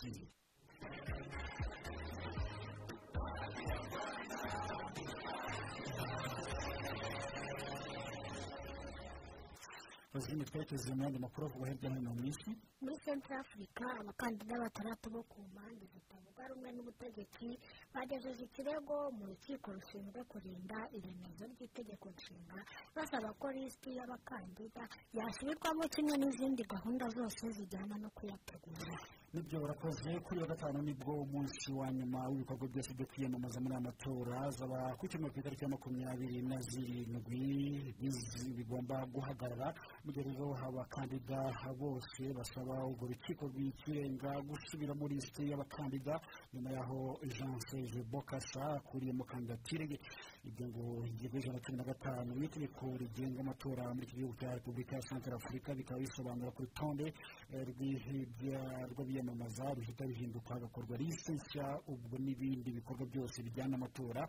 rozine 10.14 10.44
twerekeze 10.44 10.94
mu 10.94 11.02
yandi 11.04 11.18
makuru 11.24 11.42
avugwa 11.46 11.68
hirya 11.68 11.88
no 11.90 11.96
hino 11.98 12.12
mu 12.18 12.24
isi 12.32 12.50
muri 12.80 12.96
central 13.04 13.40
africa 13.40 13.84
abakandida 14.00 14.58
batandatu 14.64 15.10
bo 15.10 15.22
ku 15.30 15.38
mpande 15.52 15.84
zitavuga 15.94 16.42
rumwe 16.48 16.70
n'ubutegetsi 16.72 17.46
bagejeje 17.94 18.42
ikirego 18.48 18.94
mu 19.16 19.24
rukiko 19.30 19.68
rushinzwe 19.76 20.20
kurinda 20.30 20.78
iremezo 20.96 21.44
ry'itegeko 21.52 22.06
nshinga 22.16 22.58
basaba 22.96 23.28
ko 23.40 23.46
lisiti 23.52 23.90
y'abakandida 23.98 24.82
yasubirwamo 25.16 25.84
kimwe 25.92 26.14
n'izindi 26.16 26.62
gahunda 26.72 27.04
zose 27.16 27.42
zijyana 27.56 27.94
no 28.02 28.08
kuyategura. 28.16 28.96
Nibyo 29.32 29.60
barakoze 29.62 30.10
kuri 30.26 30.40
wa 30.42 30.46
gatanu 30.50 30.82
ni 30.82 30.94
bwo 30.94 31.22
umunsi 31.22 31.70
wa 31.72 31.86
nyuma 31.92 32.18
w'ibikorwa 32.28 32.66
byose 32.68 32.90
byo 32.98 33.06
kwiyamamaza 33.06 33.60
muri 33.62 33.74
aya 33.78 33.86
matora 33.86 34.50
zaba 34.58 34.78
ku 34.98 35.06
cyumweru 35.06 35.32
ku 35.34 35.38
itariki 35.38 35.64
ya 35.64 35.70
makumyabiri 35.70 36.42
na 36.42 36.58
zirindwi 36.66 37.94
bigomba 38.58 39.06
guhagarara 39.06 39.68
mu 40.04 40.10
gihe 40.12 40.26
rero 40.34 40.50
abakandida 40.66 41.38
bose 41.78 42.22
basaba 42.34 42.69
urwo 42.86 43.06
rukiko 43.10 43.46
rw'ikirenga 43.50 44.30
gusubira 44.48 44.94
muri 44.94 45.14
lisiti 45.18 45.50
y'abakandida 45.50 46.20
nyuma 46.54 46.70
y'aho 46.70 47.18
jean 47.34 47.58
serge 47.68 48.02
bokasa 48.10 48.62
akuriyemo 48.78 49.24
kandidatire 49.24 49.84
ye. 49.90 49.98
Ibyo 50.44 50.66
ngo 50.68 50.84
ingingo 51.06 51.36
y'ijana 51.36 51.58
na 51.58 51.64
cumi 51.64 51.78
na 51.78 51.84
gatanu 51.84 52.32
y'itegeko 52.40 52.96
rigenga 52.96 53.40
amatora 53.40 53.92
muri 53.94 54.06
iki 54.06 54.16
gihugu 54.16 54.34
cya 54.40 54.54
repubulika 54.54 54.96
ya 54.96 55.02
santara 55.02 55.36
afurika 55.36 55.74
bikaba 55.74 56.00
bisobanura 56.00 56.50
ku 56.56 56.62
rutonde 56.64 57.12
eh, 57.52 57.66
rw'abiyamamaza 58.90 59.74
bihita 59.76 60.06
bihinduka 60.06 60.54
hagakorwa 60.54 60.96
lisite 60.96 61.32
nshya 61.36 61.80
ubwo 61.86 62.16
n'ibindi 62.18 62.72
bikorwa 62.72 63.04
byose 63.06 63.42
bijyana 63.42 63.70
n'amatora 63.76 64.22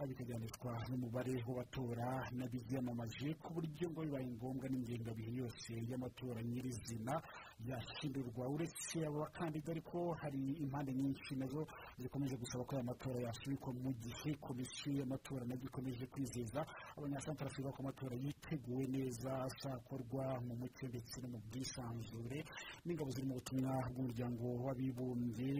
ah, 0.00 0.06
bikajyanishwa 0.06 0.72
n'umubare 0.88 1.34
w'abatora 1.46 2.08
n'abiyamamaje 2.32 3.34
ku 3.42 3.52
buryo 3.54 3.90
ngo 3.90 4.00
bibaye 4.00 4.26
ngombwa 4.32 4.66
n'ingengabihe 4.68 5.30
yose 5.44 5.72
y'amatora 5.90 6.40
nyirizina 6.42 7.20
yahindurwa 7.68 8.48
uretse 8.48 9.06
abakandida 9.06 9.70
ariko 9.72 10.12
hari 10.20 10.40
impande 10.64 10.92
nyinshi 10.94 11.36
na 11.36 11.46
zo 11.46 11.66
zikomeje 11.98 12.36
gusaba 12.36 12.64
ko 12.64 12.72
aya 12.76 12.84
matora 12.84 13.20
yasubikwa 13.20 13.72
mu 13.72 13.92
gihe 14.00 14.34
komisiyo 14.40 14.90
y'amatora 14.98 15.44
na 15.44 15.54
yo 15.54 15.64
ikomeje 15.68 16.06
kwizeza 16.06 16.60
abanyasantara 16.96 17.50
afurika 17.50 17.72
ko 17.72 17.80
amatora 17.82 18.14
yiteguwe 18.16 18.84
neza 18.86 19.30
azakorwa 19.46 20.40
mu 20.46 20.54
mucyo 20.60 20.88
ndetse 20.88 21.20
no 21.20 21.28
mu 21.28 21.38
bwisanzure. 21.50 22.38
N'ingabo 22.84 23.10
ziri 23.10 23.26
mu 23.28 23.34
butumwa 23.36 23.72
bw'umuryango 23.92 24.44
w'abibumbye 24.64 25.52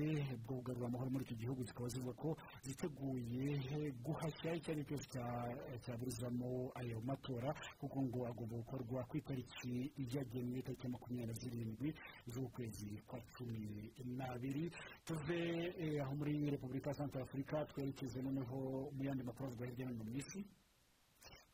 bwo 0.45 0.57
kugarura 0.59 0.87
amahoro 0.89 1.11
muri 1.11 1.25
iki 1.25 1.37
gihugu 1.37 1.61
zikaba 1.69 1.89
zivuga 1.89 2.15
ko 2.17 2.29
ziteguye 2.65 3.93
guhashya 4.05 4.57
cyo 4.65 4.73
cyose 4.89 5.07
cya- 5.13 5.57
cyaburizamo 5.85 6.73
ayo 6.81 7.01
matora 7.05 7.55
kuko 7.81 7.97
ngo 8.03 8.27
agomba 8.27 8.57
gukorwa 8.57 9.05
ku 9.09 9.17
itariki 9.21 9.93
yagenwe 9.97 10.59
itariki 10.65 10.87
ya 10.87 10.93
makumyabiri 10.93 11.27
na 11.29 11.35
zirindwi 11.41 11.90
z'ukwezi 12.27 13.03
kwa 13.07 13.21
cumi 13.37 13.93
n'abiri. 14.05 14.71
Tuve 15.05 15.41
eh, 15.79 16.03
aho 16.03 16.15
muri 16.15 16.51
repubulika 16.51 16.91
ya 16.91 16.95
santara 16.97 17.25
afurika 17.25 17.65
twerekeze 17.67 18.23
noneho 18.23 18.91
mu 18.95 19.05
yandi 19.05 19.25
makuru 19.25 19.47
avugwa 19.49 19.67
hirya 19.67 19.87
no 19.87 19.93
hino 19.93 20.05
mu 20.05 20.17
isi. 20.19 20.45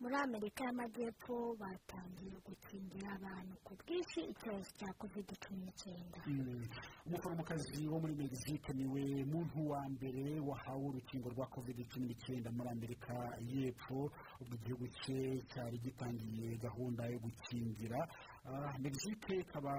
Muri 0.00 0.12
amerika 0.14 0.60
y'amajyepfo 0.64 1.56
batangiye 1.56 2.36
gukingira 2.44 3.08
abantu 3.16 3.56
ku 3.64 3.72
bwinshi 3.80 4.20
icyorezo 4.28 4.70
cya 4.76 4.92
covid 5.00 5.28
cumi 5.40 5.64
n'icyenda 5.64 6.20
Mm. 6.26 6.68
umuforomokazi 7.06 7.88
wo 7.88 7.96
muri 8.00 8.14
mexique 8.14 8.68
ni 8.76 8.84
we 8.92 9.24
muntu 9.24 9.56
wa 9.72 9.80
mbere 9.88 10.36
wahawe 10.40 10.84
urukingo 10.92 11.30
rwa 11.32 11.46
covid 11.48 11.78
cumi 11.88 12.06
n'icyenda 12.12 12.50
muri 12.52 12.68
amerika 12.76 13.14
y'epfo. 13.40 14.12
Ubwo 14.40 14.54
igihugu 14.60 14.86
cye 15.00 15.40
cyari 15.48 15.78
gitangiye 15.80 16.56
gahunda 16.60 17.02
yo 17.08 17.18
gukingira. 17.18 18.00
Ah, 18.48 18.78
mexique 18.78 19.34
ikaba 19.42 19.74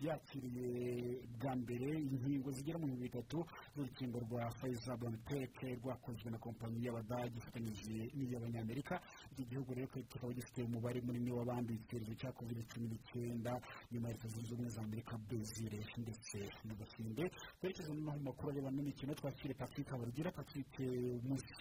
yakiriye 0.00 1.20
bwa 1.38 1.52
mbere 1.56 1.88
inkingo 2.00 2.48
zigera 2.50 2.78
mu 2.80 2.86
bihumbi 2.88 3.08
bitatu 3.12 3.44
z'urukingo 3.76 4.16
rwa 4.24 4.48
pfizer 4.56 4.96
biontech 4.96 5.56
rwakozwe 5.84 6.30
na 6.32 6.38
kompanyi 6.40 6.86
y'abadage 6.86 7.36
ifatanyije 7.36 8.08
n'iy'abanyamerika. 8.16 8.94
Iki 9.32 9.44
gihugu 9.50 9.74
rero 9.76 9.88
kikaba 9.92 10.32
gifite 10.32 10.62
umubare 10.64 11.00
munini 11.04 11.28
w'abanduye 11.36 11.76
icyorezo 11.78 12.14
cya 12.20 12.32
covid 12.32 12.58
cumi 12.72 12.86
n'icyenda 12.88 13.52
nyuma 13.92 14.08
ya 14.08 14.14
leta 14.16 14.28
zunze 14.32 14.50
ubumwe 14.54 14.70
za 14.72 14.80
amerika 14.82 15.12
brezil 15.28 15.74
ndetse 16.00 16.38
n'ubuhinde 16.64 17.24
twerekeze 17.60 17.92
noneho 17.92 18.16
mu 18.16 18.24
makuru 18.32 18.48
arebana 18.50 18.76
n'imikino 18.80 19.12
twakire 19.14 19.52
patrick 19.60 19.88
habarugira 19.92 20.32
patrick 20.32 20.72
umunsi 21.20 21.52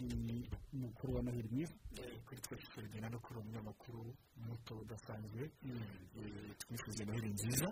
mukuru 0.72 1.16
wa 1.16 1.22
noheli 1.22 1.50
mwiza 1.52 1.76
kuri 2.26 2.40
twe 2.42 2.56
turagenda 2.72 3.10
no 3.12 3.20
kuri 3.20 3.40
umunyamakuru 3.44 4.02
muto 4.48 4.74
udasanzwe. 4.84 5.52
Twifuze 6.54 7.06
noheli 7.06 7.30
nziza 7.34 7.68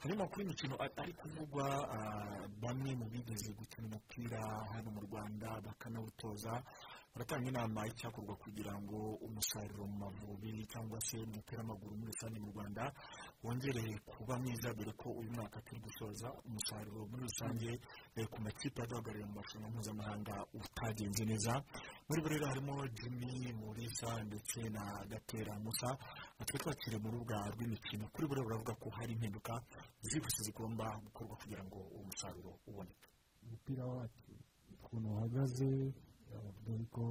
hari 0.00 0.12
amakuru 0.14 0.40
y'imikino 0.40 0.74
a- 0.84 0.96
ari 1.02 1.12
kuvugwa 1.12 1.66
ah, 1.96 2.48
bamwe 2.62 2.90
mu 3.00 3.06
bigeze 3.12 3.52
gukina 3.52 3.86
umupira 3.86 4.40
hano 4.72 4.88
mu 4.90 5.00
rwanda 5.06 5.60
bakanawutoza. 5.60 6.62
Baratanga 7.14 7.48
inama 7.50 7.80
y'icyakorwa 7.86 8.34
kugira 8.42 8.72
ngo 8.80 8.98
umusaruro 9.26 9.84
mu 9.90 9.96
mavubi 10.04 10.66
cyangwa 10.72 10.98
se 11.00 11.16
mu 11.18 11.34
mupira 11.36 11.60
w'amaguru 11.60 11.92
muri 11.98 12.10
rusange 12.12 12.38
mu 12.40 12.50
rwanda 12.54 12.84
wongere 13.42 13.82
kuba 14.06 14.34
mwiza 14.38 14.70
dore 14.74 14.92
ko 15.00 15.08
uyu 15.20 15.30
mwaka 15.34 15.58
turi 15.66 15.80
gusoza 15.80 16.28
umusaruro 16.46 17.06
muri 17.10 17.22
rusange 17.26 17.70
eh, 18.16 18.26
ku 18.30 18.38
makipe 18.42 18.78
aduhagarariye 18.82 19.26
mu 19.26 19.34
marushanwa 19.34 19.68
mpuzamahanga 19.70 20.34
utagenze 20.54 21.24
neza. 21.24 21.52
Muri 22.08 22.20
bo 22.22 22.28
rero 22.28 22.46
harimo 22.46 22.74
jimmy 22.96 23.52
murisa 23.58 24.10
ndetse 24.24 24.58
na 24.70 24.82
gatera 25.10 25.58
musa 25.58 25.90
natwe 26.38 26.58
twakiriye 26.62 26.98
mu 27.02 27.10
rubuga 27.10 27.36
rw'imikino. 27.54 28.04
Kuri 28.14 28.26
rero 28.30 28.42
baravuga 28.46 28.74
ko 28.78 28.86
hari 28.96 29.12
impinduka 29.18 29.52
zihuse 30.06 30.40
zigomba 30.46 30.86
gukorwa 31.04 31.34
kugira 31.36 31.62
ngo 31.66 31.78
uwo 31.90 32.02
musaruro 32.06 32.52
uboneke. 32.70 33.06
Umupira 33.42 33.84
wacu 33.86 34.30
ukuntu 34.74 35.06
uhagaze 35.10 35.70
yavuga 36.32 36.72
ko 36.94 37.04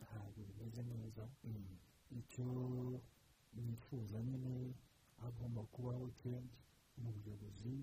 ntabwo 0.00 0.38
bimeze 0.48 0.80
neza 0.92 1.24
icyo 2.20 2.46
nifuza 3.64 4.16
nyine 4.28 4.54
hagomba 5.22 5.60
kubaho 5.72 6.04
change 6.20 6.54
mu 7.00 7.08
buyobozi 7.14 7.74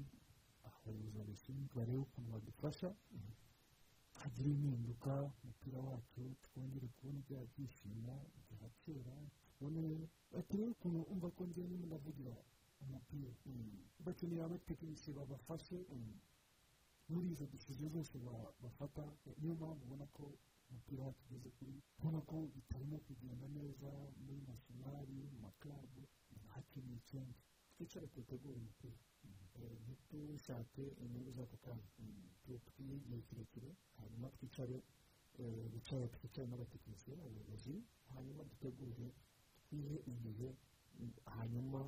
abayobozi 0.67 1.15
babishinzwe 1.17 1.73
barebe 1.77 1.99
ukuntu 2.05 2.29
badufasha 2.35 2.89
hagira 4.19 4.49
impinduka 4.55 5.13
umupira 5.41 5.77
wacu 5.87 6.21
twongere 6.43 6.87
kubona 6.95 7.19
bya 7.27 7.39
byishimo 7.51 8.15
bya 8.49 8.67
kera 8.81 9.15
tubone 9.55 9.81
baturebe 10.33 10.69
ukuntu 10.75 10.99
umva 11.13 11.27
ko 11.35 11.41
njyewe 11.47 11.67
ndimo 11.67 11.85
ndavugira 11.89 12.33
umupira 12.83 13.29
bakeneye 14.05 14.41
abatekinisiye 14.43 15.11
babafashe 15.19 15.77
muri 17.11 17.27
izo 17.33 17.45
disiziyo 17.53 17.87
zose 17.95 18.13
ba- 18.25 18.53
bafata 18.63 19.03
niyo 19.39 19.53
mpamvu 19.59 19.81
ubona 19.85 20.05
ko 20.15 20.23
umupira 20.69 21.01
wacu 21.05 21.21
ugeze 21.25 21.49
kuri 21.57 21.73
ubona 21.99 22.19
ko 22.29 22.35
bitarimo 22.55 22.97
kugenda 23.07 23.45
neza 23.57 23.89
muri 24.23 24.39
nasiyonari 24.47 25.13
mu 25.31 25.37
makarabu 25.45 26.01
hakeneye 26.53 26.97
icyenda 27.01 27.33
twicare 27.75 28.07
tutegure 28.13 28.55
umupira. 28.59 28.97
Eh, 29.57 29.73
ntitushake 29.83 30.83
inyungu 31.03 31.31
z'ako 31.37 31.55
kanya 31.63 31.87
Tu- 32.43 32.59
twihe 32.67 32.93
igihe 32.99 33.21
kirekire 33.27 33.69
hanyuma 33.97 34.27
twicare 34.35 34.77
eh, 35.39 35.65
bicare 35.73 36.05
twicare 36.15 36.45
n'abatekinisiye 36.47 37.13
abayobozi 37.17 37.73
hanyuma 38.13 38.41
dutegure 38.49 39.07
twihe 39.65 39.95
igihe 40.11 40.47
hanyuma 41.37 41.81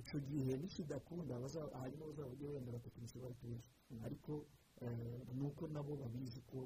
icyo 0.00 0.18
gihe. 0.28 0.52
Nikidakunda 0.62 1.34
hanyuma 1.80 2.04
bazabajye 2.06 2.46
wenda 2.52 2.68
abatekinisiye 2.72 3.20
bari 3.24 3.36
benshi 3.42 3.68
ariko 4.06 4.32
eh, 4.42 4.59
ni 5.36 5.42
uko 5.48 5.62
nabo 5.68 5.92
babizi 6.02 6.40
ko 6.50 6.58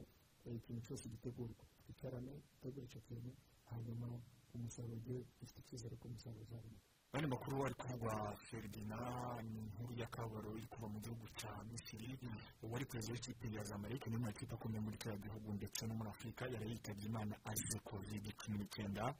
ikintu 0.58 0.80
cyose 0.86 1.04
gitegurwa 1.12 1.64
twicarane 1.80 2.32
dutegure 2.52 2.84
icyo 2.86 3.00
kintu 3.06 3.30
hanyuma 3.70 4.08
umusaruro 4.54 4.94
ugiye 4.98 5.18
dufite 5.40 5.58
icyizere 5.60 5.94
ko 6.00 6.04
umusaruro 6.08 6.42
uzaboneka 6.46 6.83
andi 7.14 7.26
makuru 7.26 7.64
ari 7.66 7.74
kuvugwa 7.74 8.36
feridina 8.36 8.96
ni 9.42 9.58
inkuru 9.58 9.94
y'akabaro 10.00 10.56
iri 10.58 10.66
kuva 10.66 10.88
mu 10.88 10.98
gihugu 11.00 11.26
cya 11.38 11.50
misiri. 11.70 12.18
Uwari 12.62 12.84
perezida 12.86 13.12
w'ikipe 13.14 13.46
ya 13.54 13.62
zamalek 13.64 14.06
ni 14.06 14.16
mu 14.18 14.24
makipe 14.26 14.54
akomeye 14.54 14.80
muri 14.80 14.96
kiriya 14.98 15.18
gihugu 15.22 15.52
ndetse 15.54 15.86
no 15.86 15.94
muri 15.94 16.10
afurika 16.10 16.46
yari 16.50 16.70
yitabye 16.70 17.06
imana 17.06 17.36
azize 17.44 17.78
covid 17.86 18.24
cumi 18.36 18.58
n'icyenda 18.58 19.14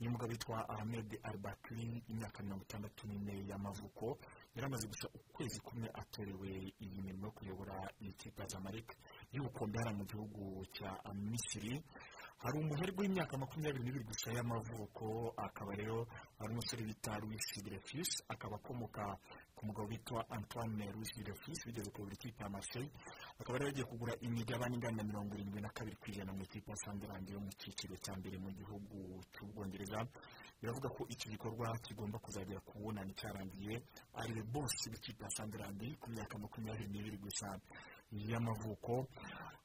uyu 0.00 0.10
mugabo 0.10 0.30
witwa 0.32 0.68
ahmed 0.68 1.18
albakiri 1.22 2.04
imyaka 2.08 2.42
mirongo 2.42 2.62
itandatu 2.62 3.06
n'ine 3.08 3.34
y'amavuko. 3.50 4.18
Yari 4.54 4.66
amaze 4.66 4.86
gusa 4.86 5.08
ukwezi 5.14 5.60
kumwe 5.60 5.88
atorewe 5.94 6.50
iyi 6.80 7.02
mirimo 7.02 7.26
yo 7.26 7.32
kuyobora 7.32 7.74
iyi 8.00 8.12
kipe 8.14 8.42
ya 8.42 8.48
zamalek 8.48 8.94
y'ubukombe 9.32 9.78
hariya 9.78 9.96
mu 9.98 10.04
gihugu 10.06 10.64
cya 10.72 10.90
misiri. 11.14 11.82
Hari 12.42 12.56
umuherwe 12.58 13.00
w'imyaka 13.04 13.36
makumyabiri 13.42 13.84
n'ibiri 13.84 14.04
gusa 14.10 14.32
y'amavuko 14.36 15.34
akaba 15.36 15.72
rero 15.80 15.98
ari 16.40 16.50
umusore 16.52 16.82
bita 16.88 17.12
Luis 17.20 17.46
Dreyfus 17.64 18.10
akaba 18.32 18.56
akomoka 18.56 19.04
ku 19.56 19.66
mugabo 19.68 19.88
witwa 19.92 20.24
Antoine 20.30 20.88
Luis 20.96 21.12
Dreyfus 21.20 21.66
wigeze 21.66 21.90
kuyobora 21.90 22.14
ikipe 22.16 22.42
ya 22.42 22.48
Marseille 22.48 22.90
akaba 23.40 23.58
rero 23.58 23.68
yagiye 23.68 23.84
kugura 23.86 24.14
imigabane 24.20 24.74
ingana 24.74 24.96
na 24.96 25.04
mirongo 25.04 25.34
irindwi 25.36 25.60
na 25.60 25.68
kabiri 25.68 25.96
ku 26.00 26.06
ijana 26.10 26.32
mu 26.32 26.42
ikipe 26.42 26.70
ya 26.70 26.76
Sunderland 26.76 27.28
yo 27.28 27.40
mu 27.40 27.50
cyiciro 27.60 27.94
cya 28.00 28.16
mbere 28.16 28.36
mu 28.40 28.48
gihugu 28.56 28.96
cy'ubwongereza. 29.36 30.00
Biravuga 30.60 30.88
ko 30.92 31.04
iki 31.08 31.28
gikorwa 31.32 31.72
kigomba 31.84 32.18
kuzagera 32.20 32.60
ku 32.60 32.72
bunani 32.80 33.12
cyarangiye 33.16 33.80
ari 34.20 34.32
we 34.32 34.42
bosi 34.48 34.88
w'ikipe 34.92 35.24
ya 35.24 35.30
Sunderland 35.36 35.80
ku 36.00 36.08
myaka 36.10 36.38
makumyabiri 36.40 36.88
n'ibiri 36.88 37.16
gusa. 37.20 37.48
Y'amavuko. 38.12 39.06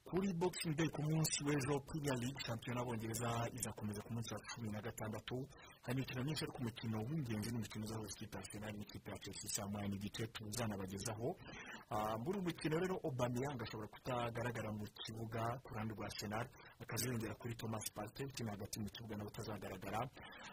Kuri 0.06 0.34
boxing 0.34 0.76
day 0.78 0.88
ku 0.90 1.02
munsi 1.02 1.44
w'ejo 1.44 1.80
premier 1.80 2.14
league 2.22 2.40
shampiyona 2.46 2.80
y'abongereza 2.82 3.50
izakomeza 3.58 4.02
ku 4.06 4.14
munsi 4.14 4.34
wa 4.34 4.40
cumi 4.40 4.70
na 4.70 4.82
gatandatu. 4.82 5.48
Hari 5.82 5.98
imikino 5.98 6.24
myinshi 6.24 6.44
ariko 6.46 6.58
umukino 6.62 6.98
w'ingenzi 7.10 7.50
ni 7.50 7.58
umukino 7.58 7.86
uzahuza 7.86 8.14
ikipe 8.14 8.38
ya 8.38 8.42
arsenal 8.44 8.74
n'ikipe 8.78 9.12
ya 9.12 9.18
chelsea. 9.20 9.50
Saa 9.50 9.68
moya 9.68 9.88
n'igice 9.88 10.28
tuzanabagezaho. 10.28 11.28
Ah, 11.34 11.75
muri 12.24 12.38
uyu 12.40 12.48
mukino 12.48 12.76
rero 12.80 12.96
Aubameyang 13.04 13.60
ashobora 13.62 13.88
kutagaragara 13.88 14.70
mu 14.72 14.86
kibuga 15.04 15.42
ku 15.64 15.74
ruhande 15.74 15.94
rwa 15.94 16.06
arsenal 16.06 16.48
akaziyongera 16.84 17.36
kuri 17.36 17.56
thomas 17.56 17.86
partey 17.96 18.26
ukina 18.26 18.52
hagati 18.52 18.80
mu 18.80 18.90
kibuga 18.90 19.16
nawe 19.18 19.30
utazagaragara 19.30 20.00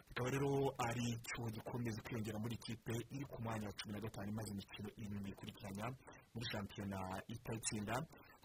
bikaba 0.09 0.31
rero 0.31 0.51
ari 0.79 1.07
cyo 1.27 1.43
gikomeza 1.51 2.03
kwiyongera 2.03 2.39
muri 2.39 2.55
ikipe 2.55 2.93
iri 3.11 3.25
ku 3.25 3.43
mwanya 3.43 3.67
wa 3.67 3.73
cumi 3.79 3.93
na 3.95 4.01
gatanu 4.01 4.29
imaze 4.33 4.51
imikino 4.53 4.89
irindwi 4.97 5.31
ikurikiranya 5.31 5.87
muri 6.35 6.45
shampiyona 6.53 6.99
itayitsinda 7.29 7.95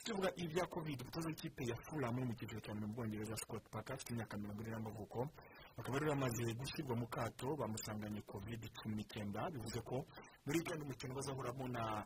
tuvuga 0.05 0.29
ibya 0.35 0.65
covid 0.65 1.01
umutoza 1.01 1.27
w'ikipe 1.27 1.61
ya 1.69 1.75
fulham 1.85 2.15
mu 2.15 2.33
cyiciro 2.37 2.61
cya 2.61 2.73
mbere 2.73 2.87
mu 2.87 2.93
bwongereza 2.93 3.35
scott 3.43 3.63
parker 3.69 3.95
afite 3.95 4.09
imyaka 4.13 4.37
mirongo 4.37 4.61
ine 4.61 4.71
y'amavuko. 4.71 5.19
Bakaba 5.77 5.99
rero 5.99 6.11
bamaze 6.11 6.53
gushyirwa 6.57 6.95
mu 6.97 7.07
kato 7.07 7.55
bamusanganye 7.55 8.21
covid 8.25 8.61
cumi 8.77 8.95
n'icyenda 8.95 9.49
bivuze 9.53 9.79
ko 9.85 10.05
muri 10.45 10.57
weekend 10.59 10.81
umukino 10.81 11.13
bazahuramo 11.13 11.67
na 11.67 12.05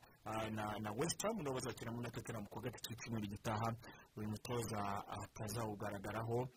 na 0.52 0.76
na 0.80 0.92
west 0.92 1.22
ham 1.24 1.38
nabo 1.40 1.56
bazakinamo 1.56 2.02
na 2.02 2.10
tottenham 2.12 2.46
ku 2.52 2.60
gatatu 2.60 2.84
cy'icyumweru 2.90 3.28
gitaha. 3.32 3.70
Uyu 4.18 4.28
mutoza 4.30 4.80
atazawugaragaraho 5.08 6.48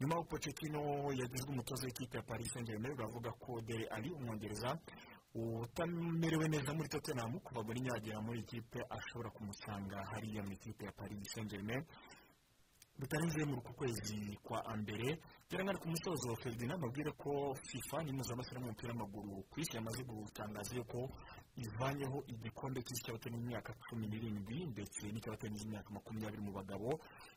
nyuma 0.00 0.14
y'uko 0.16 0.28
pochettino 0.32 0.80
yagizwe 1.12 1.50
umutoza 1.52 1.84
w'ikipe 1.86 2.16
ya 2.16 2.22
paris 2.22 2.48
saint 2.52 2.66
germain 2.66 2.96
baravuga 2.96 3.30
ko 3.36 3.60
dere 3.60 3.84
ali 3.92 4.10
umwongereza 4.10 4.78
utamerewe 5.34 6.48
neza 6.48 6.72
muri 6.74 6.88
tottenham 6.88 7.36
kuva 7.40 7.62
muri 7.62 7.80
nyagera 7.80 8.20
muri 8.20 8.40
ikipe 8.40 8.80
ashobora 8.90 9.30
kumusanga 9.30 10.04
hariya 10.10 10.42
mu 10.42 10.52
ikipe 10.52 10.84
ya 10.84 10.92
paris 10.92 11.20
saint 11.34 11.50
germain 11.50 11.84
bitarenze 12.98 13.44
muri 13.44 13.60
uku 13.60 13.72
kwezi 13.74 14.38
kwa 14.42 14.76
mbere 14.76 15.18
byarangana 15.52 15.78
ku 15.78 15.88
musozo 15.92 16.34
ferdinand 16.40 16.80
mabwire 16.80 17.12
ko 17.12 17.52
fifa 17.68 18.00
n'impuzamashyirahamwe 18.02 18.68
y'umupira 18.68 18.92
w'amaguru 18.92 19.44
ku 19.52 19.60
isi 19.60 19.76
yamaze 19.76 20.00
gutangaza 20.08 20.72
yuko 20.76 20.98
ivanyeho 21.60 22.24
igikombe 22.32 22.80
cy'isi 22.80 23.04
cy'abatari 23.04 23.36
imyaka 23.36 23.70
cumi 23.84 24.06
n'irindwi 24.08 24.64
ndetse 24.72 25.04
n'icy'abatari 25.12 25.52
imyaka 25.60 25.88
makumyabiri 25.92 26.40
mu 26.40 26.52
bagabo. 26.56 26.88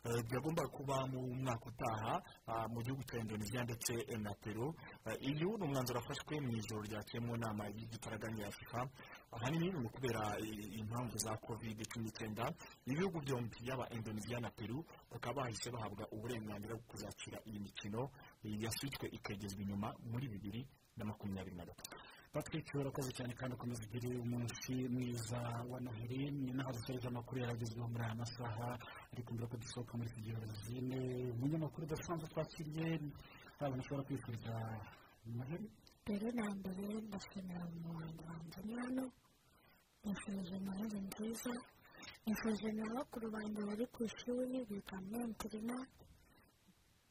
Eh, 0.07 0.23
byagombaga 0.27 0.69
kuba 0.71 0.95
mu 1.11 1.19
mwaka 1.43 1.65
utaha 1.67 2.13
ah, 2.47 2.67
mu 2.71 2.79
gihugu 2.85 3.03
cya 3.03 3.19
indonesia 3.19 3.63
ndetse 3.67 3.91
eh, 4.07 4.19
na 4.23 4.31
peru. 4.39 4.71
Eh, 5.05 5.19
uyu 5.19 5.57
ni 5.59 5.63
umwanzuro 5.67 5.99
wafashwe 5.99 6.39
mu 6.39 6.51
ijoro 6.55 6.81
ryakeye 6.87 7.19
mu 7.19 7.35
nama 7.35 7.67
y'igitaraganya 7.67 8.45
ya 8.47 8.51
fifa. 8.51 8.87
Ahanini 9.35 9.67
ni 9.75 9.83
ukubera 9.87 10.39
eh, 10.39 10.79
impamvu 10.79 11.17
za 11.19 11.35
covid 11.43 11.75
cumi 11.91 12.05
n'icyenda 12.07 12.47
ibihugu 12.87 13.19
byombi 13.19 13.57
yaba 13.67 13.89
indonesia 13.91 14.39
na 14.39 14.49
peru 14.55 14.79
bakaba 15.11 15.43
bahise 15.43 15.67
bahabwa 15.71 16.07
uburenganzira 16.15 16.75
bwo 16.79 16.85
kuzakira 16.87 17.39
iyi 17.45 17.59
mikino. 17.59 18.04
Yasubitswe 18.43 19.05
ikagezwa 19.17 19.61
inyuma 19.61 19.87
muri 20.11 20.25
bibiri 20.33 20.61
na 20.97 21.03
makumyabiri 21.05 21.55
na 21.55 21.65
gatatu. 21.65 21.95
Patrick 22.33 22.67
urakoze 22.75 23.11
cyane 23.17 23.33
kandi 23.33 23.55
ukomeza 23.55 23.81
ugire 23.87 24.09
umunsi 24.19 24.73
mwiza 24.93 25.39
wa 25.71 25.79
noheli 25.79 26.31
ni 26.31 26.51
naho 26.53 26.71
dusoreje 26.75 27.07
amakuru 27.07 27.41
yaragezweho 27.41 27.87
muri 27.87 28.03
aya 28.03 28.15
masaha. 28.15 28.67
Ariko 29.13 29.29
mbere 29.33 29.47
ko 29.51 29.55
dusohoka 29.57 29.93
muri 29.97 30.09
gihe 30.19 30.35
zine 30.67 30.99
umunyamakuru 31.35 31.83
udasanzwe 31.87 32.27
twakiriye. 32.31 32.87
Abantu 33.59 33.77
bashobora 33.79 34.03
kwifuriza 34.07 34.53
noheli 35.25 35.67
mbere 36.03 36.27
na 36.37 36.45
mbere 36.59 36.83
ndashimira 37.07 37.61
umuhanzi 37.71 38.21
wanjye. 38.27 38.59
Hano 38.83 39.05
nifurije 40.03 40.55
noheli 40.65 40.99
nziza. 41.07 41.53
Nifurije 42.25 42.69
na 42.77 42.85
bakuru 42.95 43.25
banjye 43.35 43.61
bari 43.69 43.85
ku 43.93 43.99
ishuri 44.09 44.57
biga 44.69 44.97
muri 45.07 45.23
interina. 45.31 45.75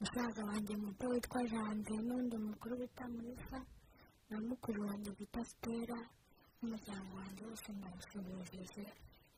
Musaza 0.01 0.43
wanjye 0.51 0.75
muto 0.77 1.05
witwa 1.13 1.41
janvier 1.53 2.03
n'undi 2.09 2.37
mukuru 2.47 2.75
bita 2.81 3.05
murisa 3.13 3.59
na 4.31 4.37
mukuru 4.49 4.79
wanjye 4.89 5.11
bita 5.19 5.41
sitera 5.49 5.99
n'umuryango 6.59 7.13
wanjye 7.21 7.43
wose 7.49 7.69
ndabasuhuje 7.73 8.85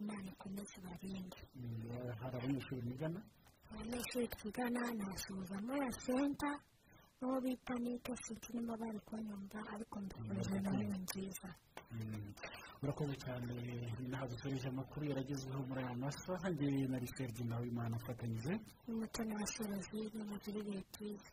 imana 0.00 0.28
ikomeze 0.34 0.76
barinde 0.84 1.38
Mm, 1.56 2.12
hari 2.20 2.36
abanyeshuri 2.38 2.80
bigana? 2.88 3.20
Abanyeshuri 3.70 4.26
twigana 4.28 4.80
nasuhuza 4.98 5.56
muri 5.64 5.80
ya 5.86 5.92
senta 6.04 6.50
n'uwo 7.18 7.38
bita 7.44 7.74
nike 7.84 8.12
sinzi 8.22 8.48
niba 8.54 8.74
bari 8.82 9.00
kunyumva 9.08 9.58
ariko 9.74 9.94
mbifurije 10.00 10.56
noheli 10.64 10.98
nziza 11.04 11.48
Mm, 11.48 11.75
urakoze 12.82 13.14
cyane 13.24 13.54
naho 14.10 14.26
dusoreje 14.30 14.68
amakuru 14.68 15.02
yaragezweho 15.10 15.60
muri 15.68 15.80
aya 15.84 15.94
masaha 15.96 16.46
njye 16.50 16.86
na 16.90 16.98
riferdi 16.98 17.42
nawe 17.44 17.64
imana 17.68 17.96
afatanyije. 17.96 18.52
N'umutoni 18.86 19.32
wa 19.34 19.46
serozine 19.54 20.20
mugire 20.30 20.58
ibihe 20.60 20.82
byiza 20.90 21.28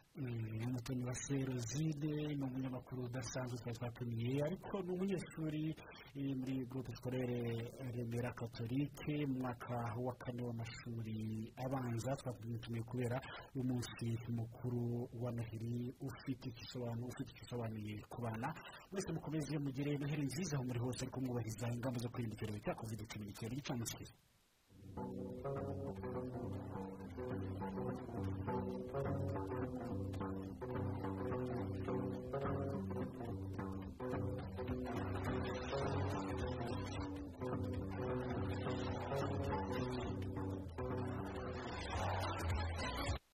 umutoni 0.68 1.04
wa 1.10 1.16
serozine 1.16 2.12
ni 2.38 2.44
umunyamakuru 2.48 3.00
udasanzwe 3.10 3.58
twari 3.60 3.78
twatumiye 3.78 4.44
ariko 4.48 4.74
ni 4.82 4.90
umunyeshuri 4.96 5.76
muri 6.16 6.66
groupe 6.70 6.94
scolaire 6.96 7.74
remera 7.96 8.34
katolike 8.34 9.26
mu 9.26 9.40
mwaka 9.40 9.96
wa 9.98 10.14
kane 10.16 10.42
w'amashuri 10.44 11.52
abanza 11.58 12.16
twatumiye 12.16 12.84
kubera 12.84 13.18
umunsi 13.56 14.18
mukuru 14.30 15.10
wa 15.22 15.32
noheli 15.32 15.96
ufite 16.02 16.50
igisobanuye 16.50 17.98
ku 18.10 18.22
bana. 18.22 18.54
Mwese 18.92 19.12
mukomeze 19.12 19.58
mugire 19.58 19.98
noheli 19.98 20.24
nziza 20.30 20.56
aho 20.56 20.64
muri 20.64 20.80
hose 20.80 21.00
ariko 21.02 21.22
mwubahiriza 21.22 21.66
ingamba 21.74 22.00
zo 22.00 22.10
kwirinda 22.10 22.36
icyorezo 22.36 22.60
cya 22.62 22.76
covid 22.78 23.00
cumi 23.10 23.26
n'icyenda 23.26 23.56
gicamunsi 23.58 23.98